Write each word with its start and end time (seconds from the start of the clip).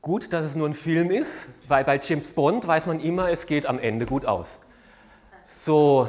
Gut, 0.00 0.32
dass 0.32 0.44
es 0.44 0.54
nur 0.54 0.68
ein 0.68 0.74
Film 0.74 1.10
ist, 1.10 1.48
weil 1.66 1.84
bei 1.84 1.98
James 2.02 2.32
Bond 2.32 2.66
weiß 2.66 2.86
man 2.86 3.00
immer, 3.00 3.30
es 3.30 3.46
geht 3.46 3.66
am 3.66 3.78
Ende 3.78 4.06
gut 4.06 4.24
aus. 4.24 4.60
So 5.44 6.08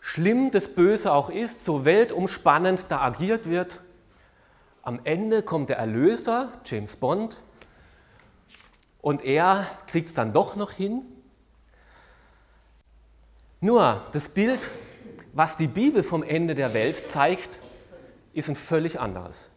schlimm 0.00 0.50
das 0.50 0.68
Böse 0.68 1.12
auch 1.12 1.30
ist, 1.30 1.64
so 1.64 1.84
weltumspannend 1.84 2.86
da 2.88 3.00
agiert 3.00 3.48
wird, 3.48 3.80
am 4.82 5.00
Ende 5.04 5.42
kommt 5.42 5.70
der 5.70 5.78
Erlöser, 5.78 6.52
James 6.64 6.96
Bond, 6.96 7.42
und 9.00 9.24
er 9.24 9.66
kriegt 9.86 10.08
es 10.08 10.14
dann 10.14 10.32
doch 10.32 10.56
noch 10.56 10.72
hin. 10.72 11.02
Nur 13.60 14.02
das 14.12 14.28
Bild, 14.28 14.60
was 15.32 15.56
die 15.56 15.68
Bibel 15.68 16.02
vom 16.02 16.22
Ende 16.22 16.54
der 16.54 16.74
Welt 16.74 17.08
zeigt, 17.08 17.58
ist 18.34 18.48
ein 18.48 18.56
völlig 18.56 19.00
anderes. 19.00 19.50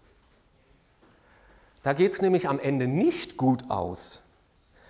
Da 1.87 1.93
geht 1.93 2.11
es 2.11 2.21
nämlich 2.21 2.49
am 2.49 2.59
Ende 2.59 2.85
nicht 2.85 3.37
gut 3.37 3.69
aus. 3.69 4.21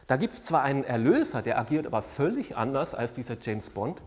Da 0.07 0.17
gibt 0.17 0.33
es 0.33 0.41
zwar 0.41 0.63
einen 0.63 0.83
Erlöser, 0.83 1.43
der 1.43 1.59
agiert 1.59 1.85
aber 1.85 2.01
völlig 2.01 2.57
anders 2.57 2.95
als 2.95 3.13
dieser 3.13 3.37
James 3.39 3.69
Bond. 3.69 4.01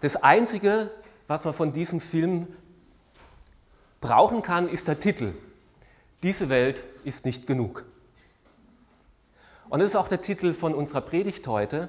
Das 0.00 0.16
Einzige, 0.16 0.90
was 1.28 1.44
man 1.44 1.54
von 1.54 1.72
diesem 1.72 2.00
Film 2.00 2.48
brauchen 4.00 4.42
kann, 4.42 4.68
ist 4.68 4.88
der 4.88 4.98
Titel. 4.98 5.32
Diese 6.24 6.48
Welt 6.48 6.82
ist 7.04 7.24
nicht 7.24 7.46
genug. 7.46 7.84
Und 9.68 9.78
das 9.78 9.90
ist 9.90 9.96
auch 9.96 10.08
der 10.08 10.22
Titel 10.22 10.54
von 10.54 10.74
unserer 10.74 11.02
Predigt 11.02 11.46
heute, 11.46 11.88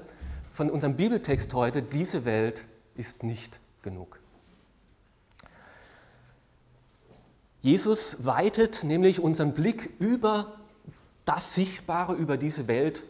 von 0.52 0.70
unserem 0.70 0.94
Bibeltext 0.94 1.52
heute, 1.54 1.82
diese 1.82 2.24
Welt 2.24 2.66
ist 2.94 3.24
nicht 3.24 3.58
genug. 3.82 4.20
Jesus 7.66 8.24
weitet 8.24 8.84
nämlich 8.84 9.18
unseren 9.18 9.52
Blick 9.52 9.90
über 9.98 10.52
das 11.24 11.54
Sichtbare, 11.54 12.14
über 12.14 12.36
diese 12.36 12.68
Welt 12.68 13.02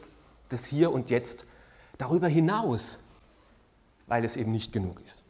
des 0.51 0.65
Hier 0.65 0.93
und 0.93 1.11
Jetzt, 1.11 1.45
darüber 1.99 2.27
hinaus, 2.27 2.99
weil 4.07 4.25
es 4.25 4.35
eben 4.35 4.53
nicht 4.53 4.73
genug 4.73 4.99
ist. 5.05 5.25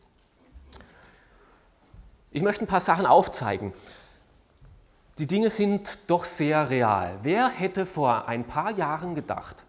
Ich 2.31 2.45
möchte 2.45 2.63
ein 2.63 2.69
paar 2.69 2.79
Sachen 2.79 3.05
aufzeigen. 3.05 3.73
Die 5.19 5.27
Dinge 5.27 5.51
sind 5.51 5.99
doch 6.07 6.25
sehr 6.25 6.71
real. 6.71 7.19
Wer 7.23 7.49
hätte 7.49 7.85
vor 7.85 8.29
ein 8.29 8.47
paar 8.47 8.71
Jahren 8.79 9.17
gedacht, 9.17 9.65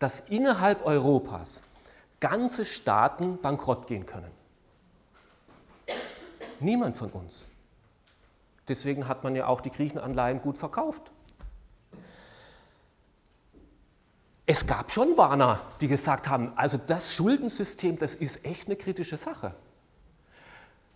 dass 0.00 0.24
innerhalb 0.28 0.84
Europas 0.84 1.62
ganze 2.18 2.64
Staaten 2.64 3.40
bankrott 3.40 3.86
gehen 3.86 4.06
können? 4.06 4.32
Niemand 6.58 6.96
von 6.96 7.10
uns. 7.10 7.46
Deswegen 8.68 9.08
hat 9.08 9.24
man 9.24 9.34
ja 9.34 9.46
auch 9.46 9.60
die 9.60 9.70
Griechenanleihen 9.70 10.40
gut 10.40 10.58
verkauft. 10.58 11.10
Es 14.46 14.66
gab 14.66 14.90
schon 14.90 15.16
Warner, 15.16 15.60
die 15.80 15.88
gesagt 15.88 16.28
haben, 16.28 16.52
also 16.56 16.78
das 16.78 17.14
Schuldensystem, 17.14 17.98
das 17.98 18.14
ist 18.14 18.44
echt 18.44 18.66
eine 18.66 18.76
kritische 18.76 19.18
Sache. 19.18 19.54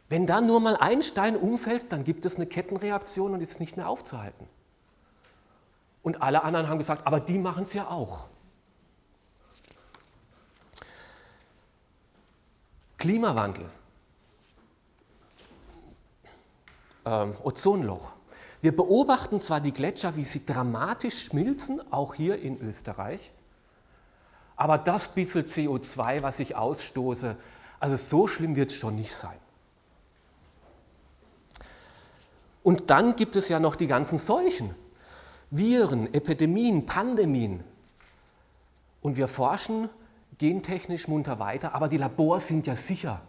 Wenn 0.09 0.27
da 0.27 0.41
nur 0.41 0.61
mal 0.61 0.77
ein 0.77 1.03
Stein 1.03 1.37
umfällt, 1.37 1.93
dann 1.93 2.05
gibt 2.05 2.25
es 2.25 2.37
eine 2.37 2.47
Kettenreaktion 2.47 3.33
und 3.35 3.41
ist 3.41 3.61
nicht 3.61 3.77
mehr 3.77 3.89
aufzuhalten. 3.89 4.47
Und 6.03 6.23
alle 6.23 6.45
anderen 6.45 6.69
haben 6.69 6.79
gesagt, 6.79 7.07
aber 7.07 7.21
die 7.21 7.39
machen 7.39 7.63
es 7.63 7.73
ja 7.73 7.89
auch. 7.89 8.29
Klimawandel, 12.99 13.69
ähm, 17.05 17.35
Ozonloch. 17.43 18.15
Wir 18.61 18.75
beobachten 18.77 19.41
zwar 19.41 19.61
die 19.61 19.73
Gletscher, 19.73 20.17
wie 20.17 20.25
sie 20.25 20.47
dramatisch 20.47 21.25
schmilzen, 21.25 21.81
auch 21.93 22.15
hier 22.15 22.39
in 22.39 22.61
Österreich, 22.61 23.33
aber 24.57 24.79
das 24.79 25.09
bisschen 25.09 25.47
CO2, 25.47 26.23
was 26.23 26.39
ich 26.39 26.55
ausstoße, 26.55 27.37
also 27.81 27.97
so 27.97 28.29
schlimm 28.29 28.55
wird 28.55 28.71
es 28.71 28.77
schon 28.77 28.95
nicht 28.95 29.15
sein. 29.15 29.37
Und 32.63 32.91
dann 32.91 33.17
gibt 33.17 33.35
es 33.35 33.49
ja 33.49 33.59
noch 33.59 33.75
die 33.75 33.89
ganzen 33.89 34.19
Seuchen, 34.19 34.75
Viren, 35.51 36.15
Epidemien, 36.15 36.87
Pandemien. 36.87 37.65
Und 39.01 39.17
wir 39.17 39.27
forschen 39.27 39.89
gentechnisch 40.39 41.09
munter 41.09 41.41
weiter, 41.41 41.75
aber 41.75 41.89
die 41.89 41.97
Labors 41.97 42.47
sind 42.47 42.69
ja 42.69 42.77
sicher. 42.77 43.21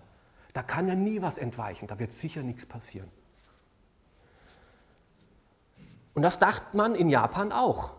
Da 0.54 0.62
kann 0.62 0.88
ja 0.88 0.94
nie 0.94 1.24
was 1.24 1.40
entweichen, 1.40 1.88
da 1.88 1.98
wird 1.98 2.14
sicher 2.14 2.44
nichts 2.44 2.68
passieren. 2.68 3.10
Und 6.14 6.22
das 6.22 6.40
dachte 6.40 6.76
man 6.76 6.96
in 6.96 7.10
Japan 7.10 7.52
auch. 7.52 7.96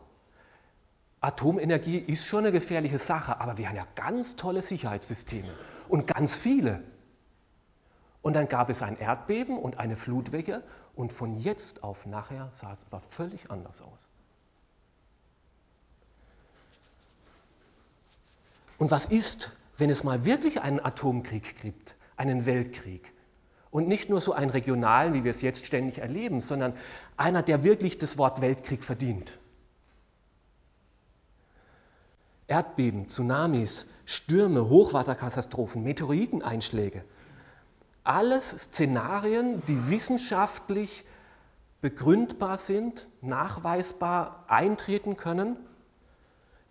Atomenergie 1.20 1.98
ist 1.98 2.26
schon 2.26 2.40
eine 2.40 2.52
gefährliche 2.52 2.98
Sache, 2.98 3.40
aber 3.40 3.56
wir 3.56 3.68
haben 3.68 3.76
ja 3.76 3.86
ganz 3.94 4.36
tolle 4.36 4.60
Sicherheitssysteme 4.60 5.48
und 5.88 6.06
ganz 6.06 6.36
viele. 6.36 6.82
Und 8.20 8.34
dann 8.34 8.46
gab 8.46 8.68
es 8.68 8.82
ein 8.82 8.98
Erdbeben 8.98 9.58
und 9.58 9.78
eine 9.78 9.96
Flutwelle 9.96 10.62
und 10.94 11.12
von 11.12 11.36
jetzt 11.36 11.82
auf 11.82 12.04
nachher 12.06 12.50
sah 12.52 12.72
es 12.72 12.84
aber 12.90 13.00
völlig 13.00 13.50
anders 13.50 13.80
aus. 13.80 14.10
Und 18.78 18.90
was 18.90 19.06
ist, 19.06 19.50
wenn 19.78 19.88
es 19.88 20.04
mal 20.04 20.26
wirklich 20.26 20.60
einen 20.60 20.78
Atomkrieg 20.78 21.60
gibt, 21.62 21.96
einen 22.16 22.44
Weltkrieg? 22.44 23.13
Und 23.74 23.88
nicht 23.88 24.08
nur 24.08 24.20
so 24.20 24.32
einen 24.32 24.50
regionalen, 24.50 25.14
wie 25.14 25.24
wir 25.24 25.32
es 25.32 25.42
jetzt 25.42 25.66
ständig 25.66 25.98
erleben, 25.98 26.40
sondern 26.40 26.74
einer, 27.16 27.42
der 27.42 27.64
wirklich 27.64 27.98
das 27.98 28.16
Wort 28.16 28.40
Weltkrieg 28.40 28.84
verdient. 28.84 29.36
Erdbeben, 32.46 33.08
Tsunamis, 33.08 33.86
Stürme, 34.06 34.68
Hochwasserkatastrophen, 34.68 35.82
Meteoriteneinschläge 35.82 37.04
alles 38.04 38.50
Szenarien, 38.50 39.62
die 39.66 39.90
wissenschaftlich 39.90 41.04
begründbar 41.80 42.58
sind, 42.58 43.08
nachweisbar 43.22 44.44
eintreten 44.46 45.16
können, 45.16 45.56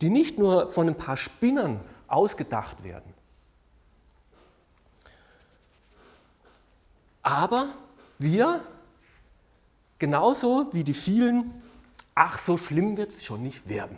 die 0.02 0.10
nicht 0.10 0.38
nur 0.38 0.68
von 0.68 0.88
ein 0.88 0.96
paar 0.96 1.18
Spinnern 1.18 1.82
ausgedacht 2.08 2.84
werden. 2.84 3.14
Aber 7.24 7.70
wir, 8.20 8.62
genauso 9.98 10.68
wie 10.74 10.84
die 10.84 10.94
vielen, 10.94 11.62
ach 12.14 12.38
so 12.38 12.58
schlimm 12.58 12.98
wird 12.98 13.10
es 13.10 13.24
schon 13.24 13.42
nicht 13.42 13.68
werden. 13.68 13.98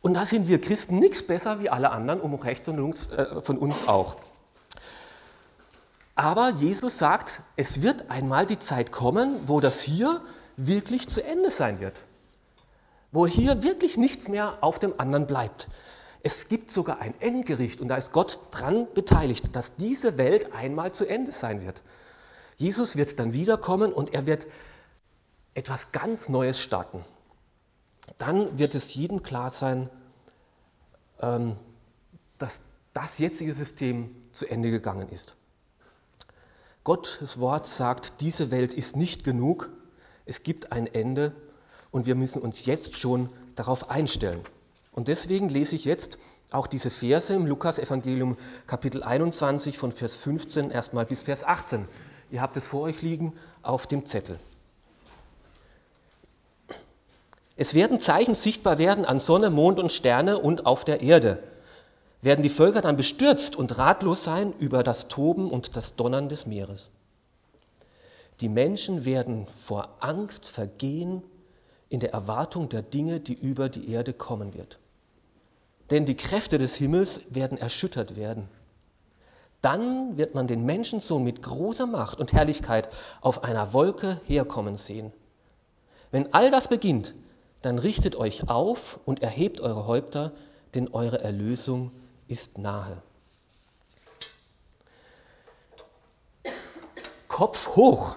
Und 0.00 0.14
da 0.14 0.24
sind 0.24 0.48
wir 0.48 0.60
Christen 0.60 1.00
nichts 1.00 1.26
besser 1.26 1.60
wie 1.60 1.68
alle 1.68 1.90
anderen 1.90 2.20
um 2.20 2.34
rechts 2.34 2.68
und 2.68 2.76
links 2.76 3.08
äh, 3.08 3.42
von 3.42 3.58
uns 3.58 3.86
auch. 3.86 4.16
Aber 6.14 6.50
Jesus 6.50 6.98
sagt, 6.98 7.42
es 7.56 7.82
wird 7.82 8.10
einmal 8.10 8.46
die 8.46 8.58
Zeit 8.58 8.90
kommen, 8.90 9.36
wo 9.46 9.60
das 9.60 9.80
hier 9.80 10.20
wirklich 10.56 11.08
zu 11.08 11.22
Ende 11.22 11.50
sein 11.50 11.80
wird. 11.80 12.00
Wo 13.12 13.26
hier 13.26 13.62
wirklich 13.62 13.96
nichts 13.96 14.28
mehr 14.28 14.58
auf 14.60 14.78
dem 14.78 14.98
anderen 14.98 15.26
bleibt. 15.26 15.68
Es 16.22 16.48
gibt 16.48 16.70
sogar 16.70 17.00
ein 17.00 17.14
Endgericht 17.20 17.80
und 17.80 17.88
da 17.88 17.96
ist 17.96 18.12
Gott 18.12 18.40
dran 18.50 18.86
beteiligt, 18.94 19.54
dass 19.54 19.76
diese 19.76 20.18
Welt 20.18 20.52
einmal 20.52 20.92
zu 20.92 21.06
Ende 21.06 21.32
sein 21.32 21.62
wird. 21.64 21.82
Jesus 22.56 22.96
wird 22.96 23.18
dann 23.18 23.32
wiederkommen 23.32 23.92
und 23.92 24.14
er 24.14 24.26
wird 24.26 24.46
etwas 25.54 25.92
ganz 25.92 26.28
Neues 26.28 26.60
starten 26.60 27.04
dann 28.16 28.58
wird 28.58 28.74
es 28.74 28.94
jedem 28.94 29.22
klar 29.22 29.50
sein, 29.50 29.90
ähm, 31.20 31.56
dass 32.38 32.62
das 32.92 33.18
jetzige 33.18 33.52
System 33.52 34.14
zu 34.32 34.46
Ende 34.46 34.70
gegangen 34.70 35.10
ist. 35.10 35.34
Gottes 36.84 37.38
Wort 37.38 37.66
sagt, 37.66 38.20
diese 38.20 38.50
Welt 38.50 38.72
ist 38.72 38.96
nicht 38.96 39.24
genug, 39.24 39.68
es 40.24 40.42
gibt 40.42 40.72
ein 40.72 40.86
Ende 40.86 41.34
und 41.90 42.06
wir 42.06 42.14
müssen 42.14 42.40
uns 42.40 42.64
jetzt 42.64 42.96
schon 42.96 43.28
darauf 43.56 43.90
einstellen. 43.90 44.40
Und 44.92 45.08
deswegen 45.08 45.48
lese 45.48 45.76
ich 45.76 45.84
jetzt 45.84 46.18
auch 46.50 46.66
diese 46.66 46.90
Verse 46.90 47.32
im 47.34 47.46
Lukas-Evangelium 47.46 48.36
Kapitel 48.66 49.02
21 49.02 49.76
von 49.78 49.92
Vers 49.92 50.16
15 50.16 50.70
erstmal 50.70 51.04
bis 51.04 51.22
Vers 51.22 51.44
18. 51.44 51.86
Ihr 52.30 52.40
habt 52.40 52.56
es 52.56 52.66
vor 52.66 52.82
euch 52.82 53.02
liegen 53.02 53.34
auf 53.62 53.86
dem 53.86 54.06
Zettel. 54.06 54.38
Es 57.56 57.74
werden 57.74 57.98
Zeichen 57.98 58.34
sichtbar 58.34 58.78
werden 58.78 59.04
an 59.04 59.18
Sonne, 59.18 59.50
Mond 59.50 59.78
und 59.78 59.90
Sterne 59.90 60.38
und 60.38 60.64
auf 60.64 60.84
der 60.84 61.00
Erde. 61.00 61.42
Werden 62.22 62.42
die 62.42 62.48
Völker 62.48 62.80
dann 62.80 62.96
bestürzt 62.96 63.56
und 63.56 63.78
ratlos 63.78 64.24
sein 64.24 64.54
über 64.58 64.82
das 64.82 65.08
Toben 65.08 65.50
und 65.50 65.76
das 65.76 65.96
Donnern 65.96 66.28
des 66.28 66.46
Meeres. 66.46 66.90
Die 68.40 68.48
Menschen 68.48 69.04
werden 69.04 69.46
vor 69.48 69.96
Angst 70.00 70.48
vergehen 70.48 71.22
in 71.88 72.00
der 72.00 72.12
Erwartung 72.12 72.68
der 72.68 72.82
Dinge, 72.82 73.20
die 73.20 73.34
über 73.34 73.68
die 73.68 73.90
Erde 73.90 74.12
kommen 74.12 74.54
wird. 74.54 74.78
Denn 75.90 76.04
die 76.04 76.16
Kräfte 76.16 76.58
des 76.58 76.76
Himmels 76.76 77.20
werden 77.30 77.56
erschüttert 77.56 78.16
werden. 78.16 78.48
Dann 79.62 80.16
wird 80.16 80.34
man 80.34 80.46
den 80.46 80.64
Menschensohn 80.64 81.24
mit 81.24 81.42
großer 81.42 81.86
Macht 81.86 82.20
und 82.20 82.32
Herrlichkeit 82.32 82.90
auf 83.20 83.42
einer 83.42 83.72
Wolke 83.72 84.20
herkommen 84.26 84.76
sehen. 84.76 85.12
Wenn 86.10 86.32
all 86.32 86.50
das 86.50 86.68
beginnt, 86.68 87.14
dann 87.62 87.78
richtet 87.78 88.14
euch 88.16 88.48
auf 88.48 89.00
und 89.04 89.22
erhebt 89.22 89.60
eure 89.60 89.86
Häupter, 89.86 90.32
denn 90.74 90.88
eure 90.88 91.20
Erlösung 91.20 91.90
ist 92.28 92.58
nahe. 92.58 93.02
Kopf 97.26 97.74
hoch. 97.74 98.16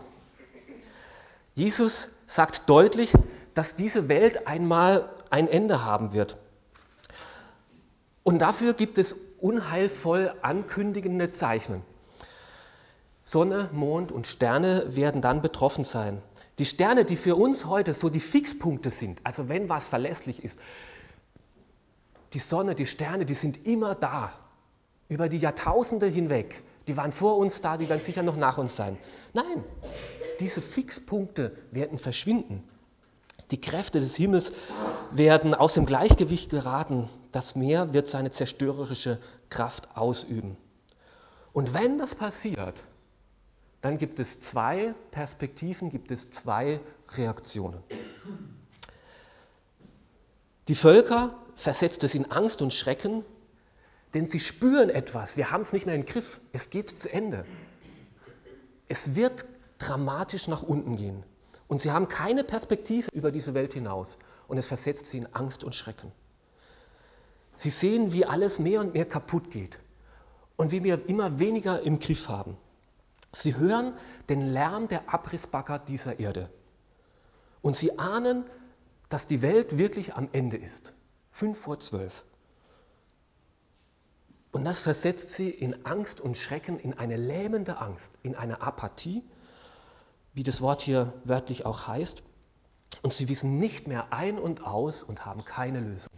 Jesus 1.56 2.10
sagt 2.28 2.70
deutlich, 2.70 3.14
dass 3.54 3.76
diese 3.76 4.10
Welt 4.10 4.48
einmal 4.48 5.10
ein 5.30 5.48
Ende 5.48 5.84
haben 5.84 6.14
wird. 6.14 6.38
Und 8.24 8.40
dafür 8.40 8.74
gibt 8.74 8.98
es 8.98 9.16
unheilvoll 9.40 10.34
ankündigende 10.42 11.32
Zeichen. 11.32 11.82
Sonne, 13.24 13.70
Mond 13.72 14.12
und 14.12 14.28
Sterne 14.28 14.96
werden 14.96 15.22
dann 15.22 15.42
betroffen 15.42 15.84
sein. 15.84 16.22
Die 16.60 16.66
Sterne, 16.66 17.06
die 17.06 17.16
für 17.16 17.36
uns 17.36 17.66
heute 17.66 17.94
so 17.94 18.10
die 18.10 18.20
Fixpunkte 18.20 18.92
sind, 18.92 19.20
also 19.24 19.50
wenn 19.50 19.70
was 19.70 19.88
verlässlich 19.88 20.44
ist, 20.44 20.60
die 22.34 22.40
Sonne, 22.40 22.76
die 22.76 22.86
Sterne, 22.86 23.26
die 23.26 23.34
sind 23.34 23.68
immer 23.68 23.96
da, 23.96 24.34
über 25.10 25.28
die 25.28 25.38
Jahrtausende 25.38 26.08
hinweg. 26.08 26.64
Die 26.88 26.98
waren 26.98 27.12
vor 27.12 27.38
uns 27.38 27.62
da, 27.62 27.78
die 27.78 27.90
werden 27.90 28.02
sicher 28.02 28.24
noch 28.24 28.38
nach 28.38 28.58
uns 28.58 28.76
sein. 28.76 28.98
Nein, 29.34 29.64
diese 30.40 30.62
Fixpunkte 30.62 31.58
werden 31.72 31.98
verschwinden. 31.98 32.64
Die 33.52 33.60
Kräfte 33.60 34.00
des 34.00 34.16
Himmels 34.16 34.54
werden 35.12 35.54
aus 35.54 35.74
dem 35.74 35.86
Gleichgewicht 35.86 36.50
geraten. 36.50 37.10
Das 37.32 37.56
Meer 37.56 37.94
wird 37.94 38.08
seine 38.08 38.32
zerstörerische 38.32 39.20
Kraft 39.50 39.96
ausüben. 39.96 40.56
Und 41.52 41.74
wenn 41.74 42.00
das 42.00 42.16
passiert, 42.16 42.84
dann 43.82 43.98
gibt 43.98 44.20
es 44.20 44.40
zwei 44.40 44.94
Perspektiven, 45.12 45.90
gibt 45.90 46.12
es 46.12 46.30
zwei 46.30 46.80
Reaktionen. 47.16 47.84
Die 50.68 50.76
Völker 50.76 51.36
versetzt 51.56 52.04
es 52.06 52.16
in 52.16 52.32
Angst 52.32 52.62
und 52.62 52.74
Schrecken, 52.74 53.26
denn 54.14 54.26
sie 54.26 54.40
spüren 54.40 54.90
etwas. 54.90 55.36
Wir 55.36 55.52
haben 55.52 55.62
es 55.62 55.74
nicht 55.74 55.86
mehr 55.86 55.96
im 55.96 56.06
Griff. 56.06 56.40
Es 56.54 56.70
geht 56.70 56.90
zu 56.90 57.12
Ende. 57.12 57.46
Es 58.88 59.16
wird 59.16 59.46
dramatisch 59.80 60.48
nach 60.48 60.64
unten 60.64 60.96
gehen. 60.96 61.24
Und 61.72 61.80
sie 61.80 61.92
haben 61.92 62.10
keine 62.10 62.44
Perspektive 62.44 63.10
über 63.14 63.32
diese 63.32 63.54
Welt 63.54 63.74
hinaus. 63.74 64.18
Und 64.50 64.58
es 64.58 64.68
versetzt 64.68 65.06
sie 65.06 65.20
in 65.20 65.34
Angst 65.34 65.64
und 65.64 65.74
Schrecken. 65.74 66.12
Sie 67.56 67.70
sehen, 67.70 68.12
wie 68.12 68.26
alles 68.26 68.60
mehr 68.60 68.82
und 68.82 68.94
mehr 68.94 69.06
kaputt 69.06 69.52
geht. 69.52 69.80
Und 70.58 70.74
wie 70.74 70.84
wir 70.84 71.08
immer 71.08 71.40
weniger 71.40 71.82
im 71.82 72.00
Griff 72.00 72.28
haben. 72.28 72.58
Sie 73.32 73.56
hören 73.56 73.94
den 74.28 74.52
Lärm 74.52 74.90
der 74.90 75.14
Abrissbagger 75.14 75.80
dieser 75.80 76.20
Erde. 76.20 76.50
Und 77.62 77.78
sie 77.78 77.98
ahnen, 77.98 78.44
dass 79.08 79.26
die 79.26 79.42
Welt 79.42 79.78
wirklich 79.78 80.14
am 80.14 80.28
Ende 80.34 80.58
ist. 80.58 80.92
Fünf 81.30 81.58
vor 81.58 81.80
zwölf. 81.80 82.26
Und 84.52 84.66
das 84.66 84.80
versetzt 84.80 85.30
sie 85.30 85.50
in 85.50 85.86
Angst 85.86 86.20
und 86.20 86.36
Schrecken, 86.36 86.80
in 86.80 86.98
eine 86.98 87.16
lähmende 87.16 87.78
Angst, 87.78 88.12
in 88.24 88.36
eine 88.36 88.62
Apathie, 88.62 89.24
wie 90.34 90.44
das 90.44 90.62
Wort 90.62 90.82
hier 90.82 91.14
wörtlich 91.24 91.66
auch 91.66 91.88
heißt. 91.88 92.24
Und 93.02 93.14
sie 93.14 93.30
wissen 93.30 93.60
nicht 93.60 93.88
mehr 93.88 94.14
ein 94.14 94.38
und 94.38 94.66
aus 94.66 95.04
und 95.04 95.26
haben 95.26 95.46
keine 95.46 95.80
Lösung. 95.80 96.12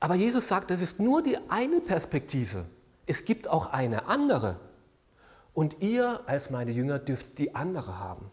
Aber 0.00 0.14
Jesus 0.14 0.46
sagt, 0.48 0.70
das 0.70 0.80
ist 0.80 1.00
nur 1.00 1.22
die 1.22 1.38
eine 1.48 1.80
Perspektive. 1.80 2.66
Es 3.06 3.24
gibt 3.24 3.48
auch 3.48 3.66
eine 3.66 4.06
andere. 4.06 4.60
Und 5.54 5.80
ihr 5.80 6.20
als 6.26 6.50
meine 6.50 6.70
Jünger 6.70 6.98
dürft 6.98 7.38
die 7.38 7.54
andere 7.54 7.98
haben. 7.98 8.30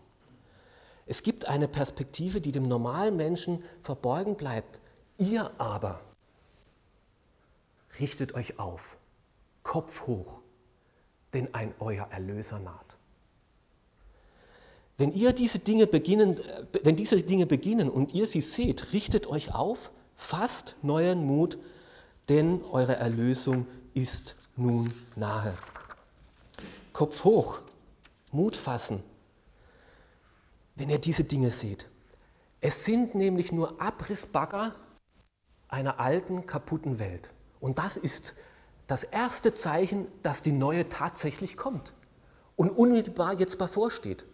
Es 1.07 1.23
gibt 1.23 1.45
eine 1.45 1.67
Perspektive, 1.67 2.41
die 2.41 2.51
dem 2.51 2.63
normalen 2.63 3.15
Menschen 3.15 3.63
verborgen 3.81 4.35
bleibt. 4.35 4.79
Ihr 5.17 5.51
aber 5.59 6.01
richtet 7.99 8.33
euch 8.33 8.59
auf, 8.59 8.97
Kopf 9.63 10.05
hoch, 10.07 10.41
denn 11.35 11.53
ein 11.53 11.73
euer 11.79 12.07
Erlöser 12.09 12.59
naht. 12.59 12.95
Wenn 14.97 15.11
ihr 15.11 15.33
diese 15.33 15.59
Dinge 15.59 15.85
beginnen, 15.87 16.39
wenn 16.83 16.95
diese 16.95 17.21
Dinge 17.21 17.45
beginnen 17.45 17.89
und 17.89 18.13
ihr 18.13 18.27
sie 18.27 18.41
seht, 18.41 18.93
richtet 18.93 19.27
euch 19.27 19.53
auf, 19.53 19.91
fasst 20.15 20.75
neuen 20.81 21.25
Mut, 21.25 21.57
denn 22.29 22.63
eure 22.71 22.95
Erlösung 22.95 23.67
ist 23.93 24.35
nun 24.55 24.91
nahe. 25.17 25.53
Kopf 26.93 27.25
hoch, 27.25 27.59
Mut 28.31 28.55
fassen, 28.55 29.03
wenn 30.75 30.89
ihr 30.89 30.99
diese 30.99 31.25
Dinge 31.25 31.51
seht. 31.51 31.89
Es 32.61 32.85
sind 32.85 33.13
nämlich 33.15 33.51
nur 33.51 33.81
Abrissbagger 33.81 34.73
einer 35.67 35.99
alten, 35.99 36.45
kaputten 36.45 36.99
Welt. 36.99 37.29
Und 37.59 37.77
das 37.77 37.97
ist 37.97 38.33
das 38.87 39.03
erste 39.03 39.53
Zeichen, 39.53 40.07
dass 40.23 40.41
die 40.41 40.51
neue 40.51 40.89
tatsächlich 40.89 41.57
kommt 41.57 41.93
und 42.55 42.69
unmittelbar 42.69 43.33
jetzt 43.33 43.57
bevorsteht. 43.57 44.25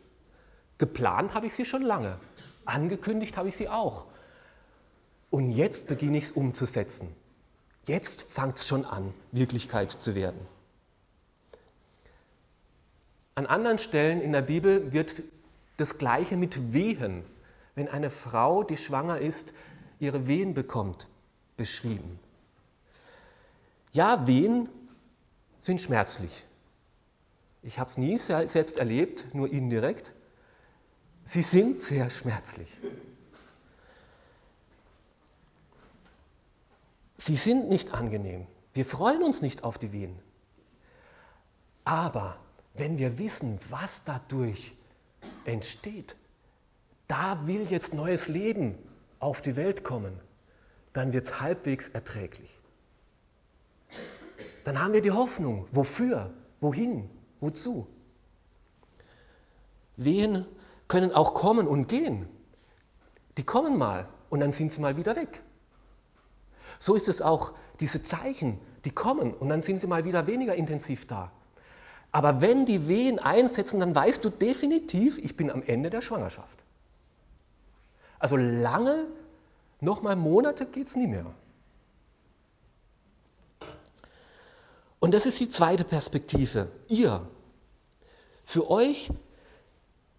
Geplant 0.78 1.34
habe 1.34 1.48
ich 1.48 1.54
sie 1.54 1.66
schon 1.66 1.84
lange, 1.84 2.20
angekündigt 2.66 3.38
habe 3.38 3.50
ich 3.50 3.56
sie 3.56 3.70
auch. 3.70 4.08
Und 5.30 5.52
jetzt 5.52 5.88
beginne 5.88 6.18
ich 6.18 6.26
es 6.26 6.32
umzusetzen. 6.32 7.16
Jetzt 7.88 8.32
fängt 8.32 8.58
es 8.58 8.68
schon 8.68 8.86
an, 8.86 9.14
Wirklichkeit 9.32 9.92
zu 9.92 10.14
werden. 10.14 10.40
An 13.34 13.46
anderen 13.46 13.80
Stellen 13.80 14.22
in 14.22 14.34
der 14.34 14.42
Bibel 14.42 14.92
wird 14.92 15.24
das 15.78 15.98
Gleiche 15.98 16.36
mit 16.36 16.74
Wehen, 16.74 17.24
wenn 17.76 17.88
eine 17.88 18.10
Frau, 18.10 18.64
die 18.64 18.78
schwanger 18.78 19.20
ist, 19.20 19.54
ihre 20.00 20.28
Wehen 20.28 20.54
bekommt, 20.54 21.08
beschrieben. 21.56 22.20
Ja, 23.94 24.26
Wehen 24.26 24.70
sind 25.60 25.82
schmerzlich. 25.82 26.46
Ich 27.62 27.78
habe 27.78 27.90
es 27.90 27.98
nie 27.98 28.18
selbst 28.18 28.78
erlebt, 28.78 29.34
nur 29.34 29.52
indirekt. 29.52 30.14
Sie 31.26 31.42
sind 31.42 31.80
sehr 31.80 32.10
schmerzlich. 32.10 32.70
Sie 37.18 37.36
sind 37.36 37.70
nicht 37.70 37.94
angenehm. 37.94 38.48
Wir 38.74 38.86
freuen 38.86 39.22
uns 39.22 39.42
nicht 39.42 39.64
auf 39.64 39.78
die 39.78 39.92
Wehen. 39.92 40.18
Aber 41.84 42.38
wenn 42.74 42.98
wir 42.98 43.20
wissen, 43.20 43.60
was 43.70 44.04
dadurch 44.04 44.74
entsteht, 45.46 46.16
da 47.08 47.46
will 47.46 47.64
jetzt 47.70 47.94
neues 47.94 48.28
Leben 48.28 48.78
auf 49.20 49.42
die 49.42 49.56
Welt 49.56 49.84
kommen, 49.84 50.18
dann 50.94 51.14
wird 51.14 51.28
es 51.28 51.42
halbwegs 51.42 51.90
erträglich. 51.90 52.61
Dann 54.64 54.82
haben 54.82 54.94
wir 54.94 55.02
die 55.02 55.12
Hoffnung. 55.12 55.68
Wofür? 55.72 56.32
Wohin? 56.60 57.10
Wozu? 57.40 57.88
Wehen 59.98 60.46
können 60.88 61.12
auch 61.12 61.34
kommen 61.34 61.68
und 61.68 61.88
gehen. 61.88 62.28
Die 63.38 63.44
kommen 63.44 63.78
mal 63.78 64.08
und 64.30 64.40
dann 64.40 64.52
sind 64.52 64.72
sie 64.72 64.82
mal 64.82 64.98
wieder 64.98 65.16
weg. 65.16 65.42
So 66.80 66.96
ist 66.96 67.08
es 67.08 67.22
auch, 67.22 67.54
diese 67.80 68.04
Zeichen, 68.04 68.60
die 68.86 68.92
kommen 68.92 69.34
und 69.34 69.50
dann 69.50 69.62
sind 69.62 69.80
sie 69.80 69.88
mal 69.88 70.06
wieder 70.06 70.28
weniger 70.28 70.56
intensiv 70.56 71.08
da. 71.08 71.32
Aber 72.12 72.42
wenn 72.42 72.66
die 72.66 72.88
Wehen 72.88 73.20
einsetzen, 73.20 73.80
dann 73.80 73.96
weißt 73.96 74.24
du 74.24 74.30
definitiv, 74.30 75.18
ich 75.18 75.38
bin 75.38 75.50
am 75.50 75.64
Ende 75.64 75.90
der 75.90 76.02
Schwangerschaft. 76.02 76.60
Also 78.20 78.36
lange, 78.36 79.08
nochmal 79.80 80.16
Monate 80.16 80.66
geht 80.66 80.88
es 80.88 80.96
nie 80.96 81.08
mehr. 81.08 81.26
Und 85.02 85.16
das 85.16 85.26
ist 85.26 85.40
die 85.40 85.50
zweite 85.50 85.84
Perspektive. 85.84 86.70
Ihr. 86.88 87.28
Für 88.46 88.70
euch 88.70 89.10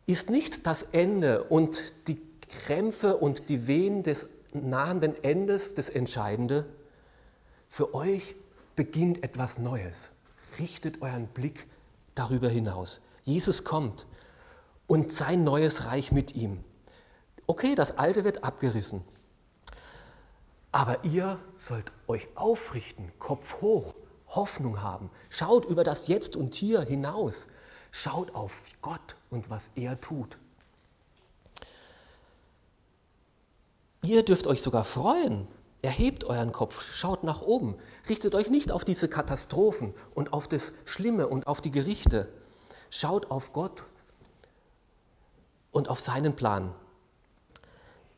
ist 0.07 0.29
nicht 0.29 0.67
das 0.67 0.83
Ende 0.83 1.45
und 1.45 1.95
die 2.09 2.21
Krämpfe 2.67 3.17
und 3.17 3.49
die 3.49 3.69
Wehen 3.69 4.03
des 4.03 4.29
nahenden 4.53 5.15
Endes 5.23 5.77
das 5.77 5.89
Entscheidende. 5.89 6.67
Für 7.69 7.95
euch 7.95 8.35
beginnt 8.75 9.23
etwas 9.23 9.57
Neues. 9.57 10.11
Richtet 10.59 11.01
euren 11.01 11.29
Blick 11.29 11.69
darüber 12.17 12.49
hinaus. 12.49 13.01
Jesus 13.25 13.63
kommt 13.63 14.05
und 14.89 15.13
sein 15.13 15.45
neues 15.45 15.87
Reich 15.87 16.11
mit 16.11 16.35
ihm. 16.35 16.59
Okay, 17.47 17.77
das 17.77 17.99
Alte 17.99 18.25
wird 18.25 18.43
abgerissen. 18.43 19.05
Aber 20.73 21.05
ihr 21.05 21.39
sollt 21.55 21.93
euch 22.09 22.27
aufrichten, 22.35 23.13
Kopf 23.21 23.61
hoch, 23.61 23.95
Hoffnung 24.35 24.83
haben. 24.83 25.11
Schaut 25.31 25.65
über 25.65 25.85
das 25.85 26.09
Jetzt 26.09 26.37
und 26.37 26.55
Hier 26.55 26.83
hinaus. 26.83 27.49
Schaut 27.91 28.35
auf 28.35 28.63
Gott 28.81 29.17
und 29.31 29.51
was 29.51 29.71
er 29.75 30.01
tut. 30.01 30.39
Ihr 34.03 34.25
dürft 34.25 34.47
euch 34.47 34.63
sogar 34.63 34.85
freuen. 34.85 35.47
Erhebt 35.83 36.25
euren 36.25 36.53
Kopf, 36.53 36.83
schaut 36.93 37.25
nach 37.25 37.43
oben. 37.43 37.77
Richtet 38.09 38.35
euch 38.35 38.49
nicht 38.49 38.71
auf 38.73 38.85
diese 38.85 39.09
Katastrophen 39.09 39.95
und 40.15 40.33
auf 40.33 40.49
das 40.49 40.73
Schlimme 40.85 41.27
und 41.29 41.47
auf 41.47 41.61
die 41.61 41.71
Gerichte. 41.73 42.29
Schaut 42.91 43.31
auf 43.31 43.53
Gott. 43.53 43.85
und 45.73 45.89
auf 45.89 46.01
seinen 46.01 46.37
Plan. 46.37 46.75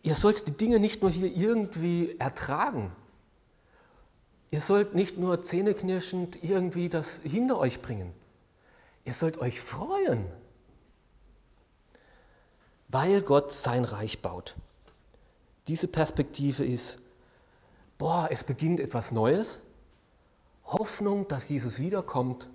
Ihr 0.02 0.16
sollt 0.16 0.46
die 0.48 0.56
Dinge 0.56 0.80
nicht 0.80 1.02
nur 1.02 1.10
hier 1.10 1.34
irgendwie 1.34 2.16
ertragen. 2.18 2.92
Ihr 4.54 4.60
sollt 4.60 4.94
nicht 4.94 5.18
nur 5.18 5.42
zähneknirschend 5.42 6.44
irgendwie 6.44 6.88
das 6.88 7.18
hinter 7.24 7.58
euch 7.58 7.82
bringen. 7.82 8.14
Ihr 9.04 9.12
sollt 9.12 9.38
euch 9.38 9.60
freuen, 9.60 10.26
weil 12.86 13.20
Gott 13.20 13.50
sein 13.50 13.84
Reich 13.84 14.22
baut. 14.22 14.54
Diese 15.66 15.88
Perspektive 15.88 16.64
ist, 16.64 16.98
boah, 17.98 18.28
es 18.30 18.44
beginnt 18.44 18.78
etwas 18.78 19.10
Neues, 19.10 19.58
Hoffnung, 20.64 21.26
dass 21.26 21.48
Jesus 21.48 21.80
wiederkommt 21.80 22.48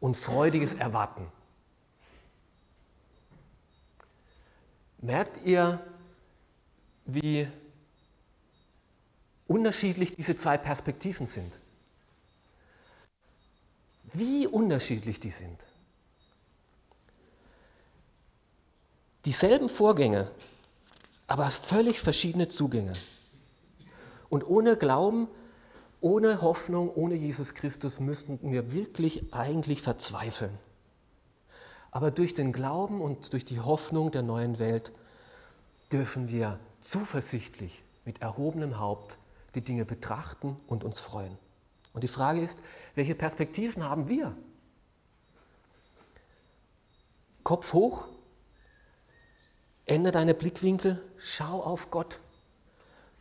und 0.00 0.16
freudiges 0.16 0.72
Erwarten. 0.72 1.30
Merkt 5.02 5.44
ihr, 5.44 5.84
wie 7.04 7.46
unterschiedlich 9.46 10.16
diese 10.16 10.36
zwei 10.36 10.58
Perspektiven 10.58 11.26
sind? 11.26 11.52
Wie 14.12 14.46
unterschiedlich 14.46 15.20
die 15.20 15.30
sind. 15.30 15.64
Dieselben 19.24 19.68
Vorgänge, 19.68 20.30
aber 21.26 21.50
völlig 21.50 22.00
verschiedene 22.00 22.48
Zugänge. 22.48 22.92
Und 24.28 24.46
ohne 24.46 24.76
Glauben, 24.76 25.28
ohne 26.00 26.40
Hoffnung, 26.42 26.90
ohne 26.94 27.14
Jesus 27.14 27.54
Christus 27.54 27.98
müssten 27.98 28.38
wir 28.52 28.72
wirklich 28.72 29.34
eigentlich 29.34 29.82
verzweifeln. 29.82 30.56
Aber 31.90 32.10
durch 32.10 32.34
den 32.34 32.52
Glauben 32.52 33.00
und 33.00 33.32
durch 33.32 33.44
die 33.44 33.60
Hoffnung 33.60 34.12
der 34.12 34.22
neuen 34.22 34.58
Welt 34.58 34.92
dürfen 35.90 36.28
wir 36.30 36.60
zuversichtlich 36.80 37.82
mit 38.04 38.22
erhobenem 38.22 38.78
Haupt 38.78 39.18
die 39.56 39.62
Dinge 39.62 39.84
betrachten 39.84 40.56
und 40.66 40.84
uns 40.84 41.00
freuen. 41.00 41.36
Und 41.92 42.04
die 42.04 42.08
Frage 42.08 42.40
ist, 42.40 42.58
welche 42.94 43.14
Perspektiven 43.14 43.82
haben 43.82 44.08
wir? 44.08 44.36
Kopf 47.42 47.72
hoch, 47.72 48.08
ändere 49.86 50.12
deine 50.12 50.34
Blickwinkel, 50.34 51.02
schau 51.16 51.62
auf 51.62 51.90
Gott. 51.90 52.20